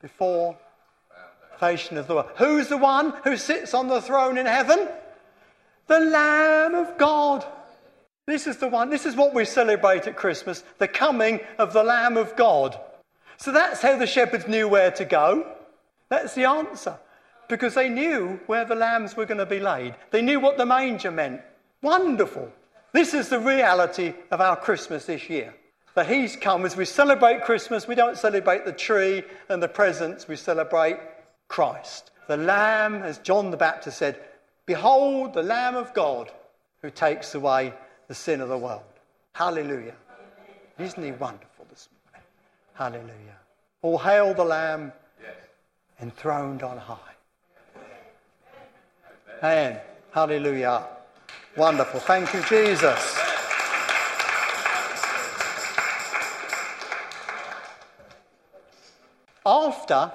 before 0.03 0.57
foundation 1.61 1.99
of 1.99 2.07
the 2.07 2.15
world. 2.15 2.31
Who's 2.37 2.69
the 2.69 2.79
one 2.79 3.13
who 3.23 3.37
sits 3.37 3.75
on 3.75 3.89
the 3.89 4.01
throne 4.01 4.39
in 4.39 4.47
heaven? 4.47 4.89
The 5.91 6.01
Lamb 6.01 6.77
of 6.77 6.97
God. 6.97 7.45
This 8.25 8.47
is 8.47 8.59
the 8.59 8.69
one, 8.69 8.91
this 8.91 9.07
is 9.07 9.17
what 9.17 9.35
we 9.35 9.45
celebrate 9.45 10.07
at 10.07 10.17
Christmas 10.17 10.63
the 10.79 10.87
coming 10.87 11.41
of 11.59 11.73
the 11.73 11.83
Lamb 11.83 12.17
of 12.17 12.37
God. 12.37 12.79
So 13.39 13.51
that's 13.51 13.83
how 13.83 13.99
the 13.99 14.07
shepherds 14.07 14.47
knew 14.47 14.69
where 14.69 14.93
to 14.93 15.05
go. 15.05 15.45
That's 16.09 16.35
the 16.35 16.45
answer. 16.45 16.97
Because 17.49 17.75
they 17.75 17.89
knew 17.89 18.39
where 18.47 18.65
the 18.65 18.77
lambs 18.77 19.17
were 19.17 19.27
going 19.27 19.39
to 19.39 19.47
be 19.47 19.59
laid, 19.59 19.97
they 20.13 20.23
knew 20.23 20.39
what 20.39 20.59
the 20.59 20.65
manger 20.65 21.11
meant. 21.11 21.41
Wonderful. 21.83 22.53
This 22.93 23.13
is 23.13 23.29
the 23.29 23.41
reality 23.41 24.15
of 24.31 24.41
our 24.41 24.55
Christmas 24.55 25.07
this 25.07 25.29
year. 25.29 25.53
That 25.97 26.09
He's 26.09 26.37
come 26.37 26.65
as 26.65 26.77
we 26.77 26.85
celebrate 26.85 27.43
Christmas, 27.43 27.89
we 27.89 27.97
don't 27.97 28.17
celebrate 28.17 28.65
the 28.65 28.73
tree 28.73 29.25
and 29.49 29.61
the 29.61 29.67
presents, 29.67 30.29
we 30.29 30.37
celebrate 30.37 30.99
Christ. 31.49 32.13
The 32.29 32.37
Lamb, 32.37 33.03
as 33.03 33.19
John 33.19 33.51
the 33.51 33.57
Baptist 33.57 33.99
said, 33.99 34.21
Behold 34.71 35.35
the 35.35 35.43
Lamb 35.43 35.75
of 35.75 35.93
God 35.95 36.31
who 36.81 36.91
takes 36.91 37.35
away 37.35 37.75
the 38.07 38.15
sin 38.15 38.41
of 38.41 38.49
the 38.49 38.57
world. 38.57 38.85
Hallelujah. 39.33 39.97
Isn't 40.79 41.03
He 41.03 41.11
wonderful 41.11 41.67
this 41.69 41.89
morning? 41.93 42.25
Hallelujah. 42.75 43.37
All 43.83 43.99
hail 43.99 44.33
the 44.33 44.45
Lamb 44.45 44.93
enthroned 46.01 46.63
on 46.63 46.79
high. 46.79 46.97
Amen. 49.43 49.81
Hallelujah. 50.13 50.87
Wonderful. 51.57 51.99
Thank 51.99 52.33
you, 52.33 52.41
Jesus. 52.45 53.19
After, 59.45 60.13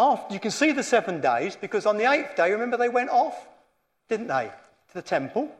after, 0.00 0.34
you 0.34 0.40
can 0.40 0.50
see 0.50 0.72
the 0.72 0.82
seven 0.82 1.20
days 1.20 1.56
because 1.56 1.86
on 1.86 1.98
the 1.98 2.10
eighth 2.10 2.34
day, 2.34 2.50
remember 2.52 2.76
they 2.76 2.88
went 2.88 3.10
off, 3.10 3.48
didn't 4.08 4.28
they, 4.28 4.50
to 4.88 4.94
the 4.94 5.02
temple 5.02 5.50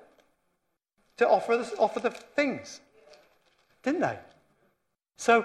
to 1.19 1.29
offer 1.29 1.59
the, 1.59 1.77
offer 1.77 2.01
the 2.01 2.11
things, 2.11 2.81
didn't 3.83 4.01
they? 4.01 4.19
So 5.17 5.45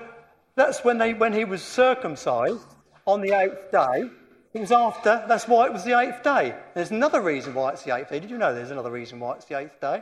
that's 0.55 0.84
when, 0.86 0.97
they, 0.97 1.13
when 1.13 1.34
he 1.34 1.43
was 1.43 1.62
circumcised 1.62 2.67
on 3.05 3.21
the 3.21 3.38
eighth 3.38 3.71
day. 3.71 4.10
It 4.53 4.62
was 4.62 4.71
after, 4.71 5.25
that's 5.27 5.49
why 5.49 5.65
it 5.65 5.73
was 5.73 5.84
the 5.84 5.99
eighth 5.99 6.23
day. 6.23 6.55
There's 6.73 6.91
another 6.91 7.19
reason 7.19 7.53
why 7.53 7.71
it's 7.71 7.84
the 7.84 7.93
eighth 7.93 8.10
day. 8.10 8.21
Did 8.21 8.31
you 8.31 8.38
know 8.38 8.55
there's 8.55 8.71
another 8.71 8.91
reason 8.91 9.19
why 9.19 9.36
it's 9.36 9.45
the 9.45 9.60
eighth 9.60 9.81
day? 9.81 10.01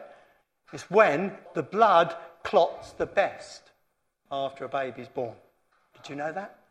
It's 0.71 0.89
when 0.91 1.31
the 1.55 1.63
blood 1.63 2.15
clots 2.43 2.91
the 2.91 3.07
best 3.07 3.71
after 4.31 4.65
a 4.65 4.69
baby's 4.69 5.07
born. 5.07 5.33
Did 5.95 6.09
you 6.09 6.15
know 6.15 6.31
that? 6.31 6.62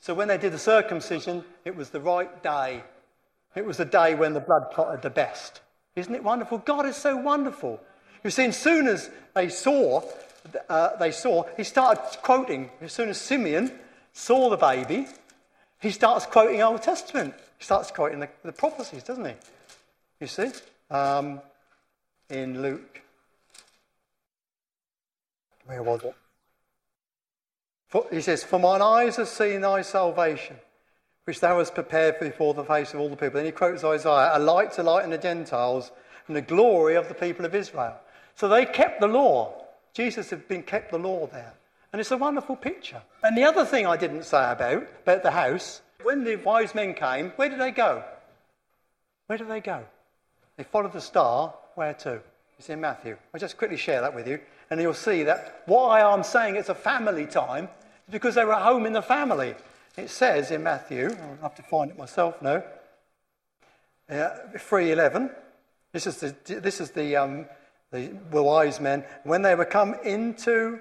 So 0.00 0.14
when 0.14 0.28
they 0.28 0.38
did 0.38 0.52
the 0.52 0.58
circumcision, 0.58 1.44
it 1.64 1.76
was 1.76 1.90
the 1.90 2.00
right 2.00 2.42
day. 2.42 2.82
It 3.54 3.64
was 3.64 3.76
the 3.76 3.84
day 3.84 4.14
when 4.14 4.34
the 4.34 4.40
blood 4.40 4.68
clotted 4.72 5.02
the 5.02 5.10
best. 5.10 5.60
Isn't 5.96 6.14
it 6.14 6.22
wonderful? 6.22 6.58
God 6.58 6.86
is 6.86 6.96
so 6.96 7.16
wonderful. 7.16 7.80
You 8.22 8.30
see, 8.30 8.44
as 8.44 8.56
soon 8.56 8.86
as 8.86 9.10
they 9.34 9.48
saw, 9.48 10.02
uh, 10.68 10.96
they 10.96 11.10
saw, 11.10 11.44
he 11.56 11.64
started 11.64 12.22
quoting. 12.22 12.70
As 12.80 12.92
soon 12.92 13.08
as 13.08 13.20
Simeon 13.20 13.72
saw 14.12 14.50
the 14.50 14.56
baby, 14.56 15.06
he 15.80 15.90
starts 15.90 16.26
quoting 16.26 16.62
Old 16.62 16.82
Testament. 16.82 17.34
He 17.58 17.64
starts 17.64 17.90
quoting 17.90 18.20
the, 18.20 18.28
the 18.44 18.52
prophecies, 18.52 19.02
doesn't 19.02 19.24
he? 19.24 19.34
You 20.20 20.26
see? 20.26 20.50
Um, 20.90 21.40
in 22.30 22.62
Luke. 22.62 23.02
Where 25.66 25.82
was 25.82 26.02
it? 26.04 26.14
For, 27.88 28.06
he 28.10 28.20
says, 28.20 28.44
For 28.44 28.58
mine 28.58 28.82
eyes 28.82 29.16
have 29.16 29.28
seen 29.28 29.62
thy 29.62 29.82
salvation, 29.82 30.56
which 31.24 31.40
thou 31.40 31.58
hast 31.58 31.74
prepared 31.74 32.20
before 32.20 32.54
the 32.54 32.64
face 32.64 32.94
of 32.94 33.00
all 33.00 33.08
the 33.08 33.16
people. 33.16 33.36
Then 33.38 33.46
he 33.46 33.52
quotes 33.52 33.82
Isaiah, 33.82 34.30
a 34.34 34.38
light 34.38 34.72
to 34.72 34.82
lighten 34.82 35.10
the 35.10 35.18
Gentiles 35.18 35.90
and 36.26 36.36
the 36.36 36.42
glory 36.42 36.94
of 36.94 37.08
the 37.08 37.14
people 37.14 37.44
of 37.44 37.54
Israel. 37.54 37.96
So 38.34 38.48
they 38.48 38.66
kept 38.66 39.00
the 39.00 39.08
law. 39.08 39.64
Jesus 39.94 40.30
had 40.30 40.46
been 40.46 40.62
kept 40.62 40.90
the 40.92 40.98
law 40.98 41.26
there. 41.26 41.54
And 41.92 42.00
it's 42.00 42.10
a 42.10 42.16
wonderful 42.18 42.56
picture. 42.56 43.02
And 43.22 43.36
the 43.36 43.44
other 43.44 43.64
thing 43.64 43.86
I 43.86 43.96
didn't 43.96 44.24
say 44.24 44.52
about, 44.52 44.86
about 45.02 45.22
the 45.22 45.30
house, 45.30 45.80
when 46.02 46.22
the 46.24 46.36
wise 46.36 46.74
men 46.74 46.94
came, 46.94 47.30
where 47.36 47.48
did 47.48 47.58
they 47.58 47.70
go? 47.70 48.04
Where 49.26 49.38
did 49.38 49.48
they 49.48 49.60
go? 49.60 49.84
They 50.56 50.64
followed 50.64 50.92
the 50.92 51.00
star. 51.00 51.54
Where 51.74 51.94
to? 51.94 52.20
It's 52.58 52.68
in 52.68 52.80
Matthew. 52.80 53.16
I'll 53.32 53.40
just 53.40 53.56
quickly 53.56 53.76
share 53.76 54.00
that 54.02 54.14
with 54.14 54.26
you. 54.26 54.40
And 54.70 54.80
you'll 54.80 54.94
see 54.94 55.22
that 55.24 55.62
why 55.66 56.02
I'm 56.02 56.22
saying 56.22 56.56
it's 56.56 56.68
a 56.68 56.74
family 56.74 57.26
time 57.26 57.64
is 58.06 58.12
because 58.12 58.34
they 58.34 58.44
were 58.44 58.54
at 58.54 58.62
home 58.62 58.86
in 58.86 58.92
the 58.92 59.02
family. 59.02 59.54
It 59.96 60.10
says 60.10 60.50
in 60.50 60.62
Matthew, 60.62 61.08
I'll 61.10 61.42
have 61.42 61.54
to 61.56 61.62
find 61.62 61.90
it 61.90 61.98
myself 61.98 62.40
now, 62.42 62.62
uh, 64.10 64.30
3.11. 64.54 65.30
This 65.92 66.06
is 66.06 66.16
the, 66.18 66.60
this 66.60 66.80
is 66.80 66.90
the, 66.90 67.16
um, 67.16 67.46
the 67.90 68.10
wise 68.30 68.80
men. 68.80 69.04
When 69.24 69.42
they 69.42 69.54
were 69.54 69.64
come 69.64 69.94
into 70.04 70.80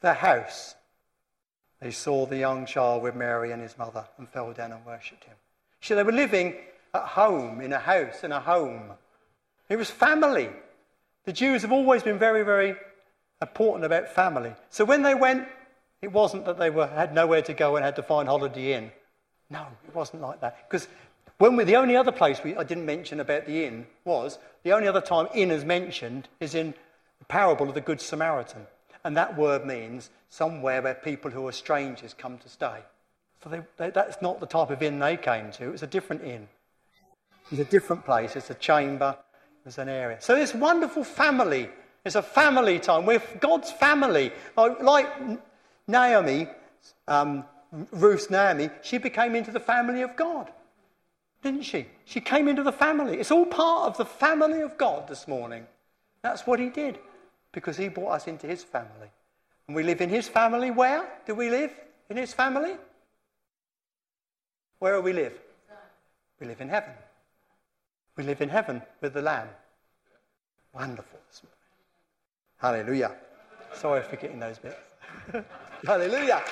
the 0.00 0.14
house, 0.14 0.74
they 1.80 1.90
saw 1.90 2.26
the 2.26 2.36
young 2.36 2.66
child 2.66 3.02
with 3.02 3.14
Mary 3.14 3.52
and 3.52 3.62
his 3.62 3.76
mother 3.78 4.06
and 4.18 4.28
fell 4.28 4.52
down 4.52 4.72
and 4.72 4.84
worshipped 4.84 5.24
him. 5.24 5.36
See, 5.80 5.94
they 5.94 6.02
were 6.02 6.12
living 6.12 6.54
at 6.92 7.04
home, 7.04 7.60
in 7.60 7.72
a 7.72 7.78
house, 7.78 8.24
in 8.24 8.32
a 8.32 8.40
home. 8.40 8.92
It 9.68 9.76
was 9.76 9.90
family. 9.90 10.50
The 11.24 11.32
Jews 11.32 11.62
have 11.62 11.72
always 11.72 12.02
been 12.02 12.18
very, 12.18 12.42
very 12.42 12.76
important 13.40 13.84
about 13.84 14.08
family. 14.08 14.52
So 14.70 14.84
when 14.84 15.02
they 15.02 15.14
went, 15.14 15.48
it 16.02 16.12
wasn't 16.12 16.46
that 16.46 16.58
they 16.58 16.70
were, 16.70 16.86
had 16.86 17.14
nowhere 17.14 17.42
to 17.42 17.54
go 17.54 17.76
and 17.76 17.84
had 17.84 17.96
to 17.96 18.02
find 18.02 18.28
Holiday 18.28 18.74
Inn. 18.74 18.90
No, 19.50 19.66
it 19.86 19.94
wasn't 19.94 20.22
like 20.22 20.40
that. 20.40 20.68
Because 20.68 20.88
when 21.38 21.56
we, 21.56 21.64
the 21.64 21.76
only 21.76 21.96
other 21.96 22.12
place 22.12 22.42
we, 22.44 22.54
I 22.56 22.64
didn't 22.64 22.86
mention 22.86 23.18
about 23.20 23.46
the 23.46 23.64
inn 23.64 23.86
was 24.04 24.38
the 24.62 24.72
only 24.72 24.86
other 24.86 25.00
time 25.00 25.26
inn 25.34 25.50
is 25.50 25.64
mentioned 25.64 26.28
is 26.38 26.54
in 26.54 26.74
the 27.18 27.24
parable 27.24 27.68
of 27.68 27.74
the 27.74 27.80
Good 27.80 28.00
Samaritan. 28.00 28.66
And 29.04 29.16
that 29.16 29.36
word 29.36 29.64
means 29.64 30.10
somewhere 30.28 30.82
where 30.82 30.94
people 30.94 31.30
who 31.30 31.48
are 31.48 31.52
strangers 31.52 32.14
come 32.14 32.38
to 32.38 32.48
stay. 32.48 32.80
So 33.42 33.48
they, 33.48 33.62
they, 33.78 33.90
that's 33.90 34.20
not 34.20 34.40
the 34.40 34.46
type 34.46 34.70
of 34.70 34.82
inn 34.82 34.98
they 34.98 35.16
came 35.16 35.50
to. 35.52 35.64
It 35.64 35.72
was 35.72 35.82
a 35.82 35.86
different 35.86 36.22
inn. 36.22 36.46
It's 37.50 37.60
a 37.60 37.64
different 37.64 38.04
place. 38.04 38.36
It's 38.36 38.50
a 38.50 38.54
chamber. 38.54 39.16
It's 39.64 39.78
an 39.78 39.88
area. 39.88 40.18
So 40.20 40.36
this 40.36 40.54
wonderful 40.54 41.04
family. 41.04 41.70
It's 42.04 42.14
a 42.14 42.22
family 42.22 42.78
time. 42.78 43.04
We're 43.06 43.22
God's 43.40 43.70
family. 43.70 44.32
Like, 44.56 45.08
Naomi, 45.86 46.48
um, 47.06 47.44
Ruth's 47.92 48.30
Naomi, 48.30 48.70
she 48.82 48.98
became 48.98 49.34
into 49.34 49.50
the 49.50 49.60
family 49.60 50.02
of 50.02 50.16
God. 50.16 50.50
Didn't 51.42 51.62
she? 51.62 51.86
She 52.04 52.20
came 52.20 52.48
into 52.48 52.62
the 52.62 52.72
family. 52.72 53.18
It's 53.18 53.30
all 53.30 53.46
part 53.46 53.88
of 53.88 53.96
the 53.96 54.04
family 54.04 54.60
of 54.60 54.76
God 54.76 55.08
this 55.08 55.26
morning. 55.26 55.66
That's 56.22 56.46
what 56.46 56.58
he 56.60 56.68
did 56.68 56.98
because 57.52 57.76
he 57.76 57.88
brought 57.88 58.12
us 58.12 58.26
into 58.26 58.46
his 58.46 58.62
family. 58.62 59.10
And 59.66 59.74
we 59.74 59.82
live 59.82 60.00
in 60.00 60.10
his 60.10 60.28
family. 60.28 60.70
Where 60.70 61.08
do 61.26 61.34
we 61.34 61.50
live? 61.50 61.72
In 62.08 62.16
his 62.16 62.34
family? 62.34 62.76
Where 64.78 64.96
do 64.96 65.02
we 65.02 65.12
live? 65.12 65.38
We 66.40 66.46
live 66.46 66.60
in 66.60 66.68
heaven. 66.68 66.92
We 68.16 68.24
live 68.24 68.40
in 68.40 68.48
heaven 68.48 68.82
with 69.00 69.14
the 69.14 69.22
Lamb. 69.22 69.48
Wonderful. 70.74 71.20
Hallelujah. 72.60 73.12
Sorry 73.72 74.02
for 74.02 74.16
getting 74.16 74.38
those 74.38 74.58
bits. 74.58 74.76
Hallelujah. 75.86 76.42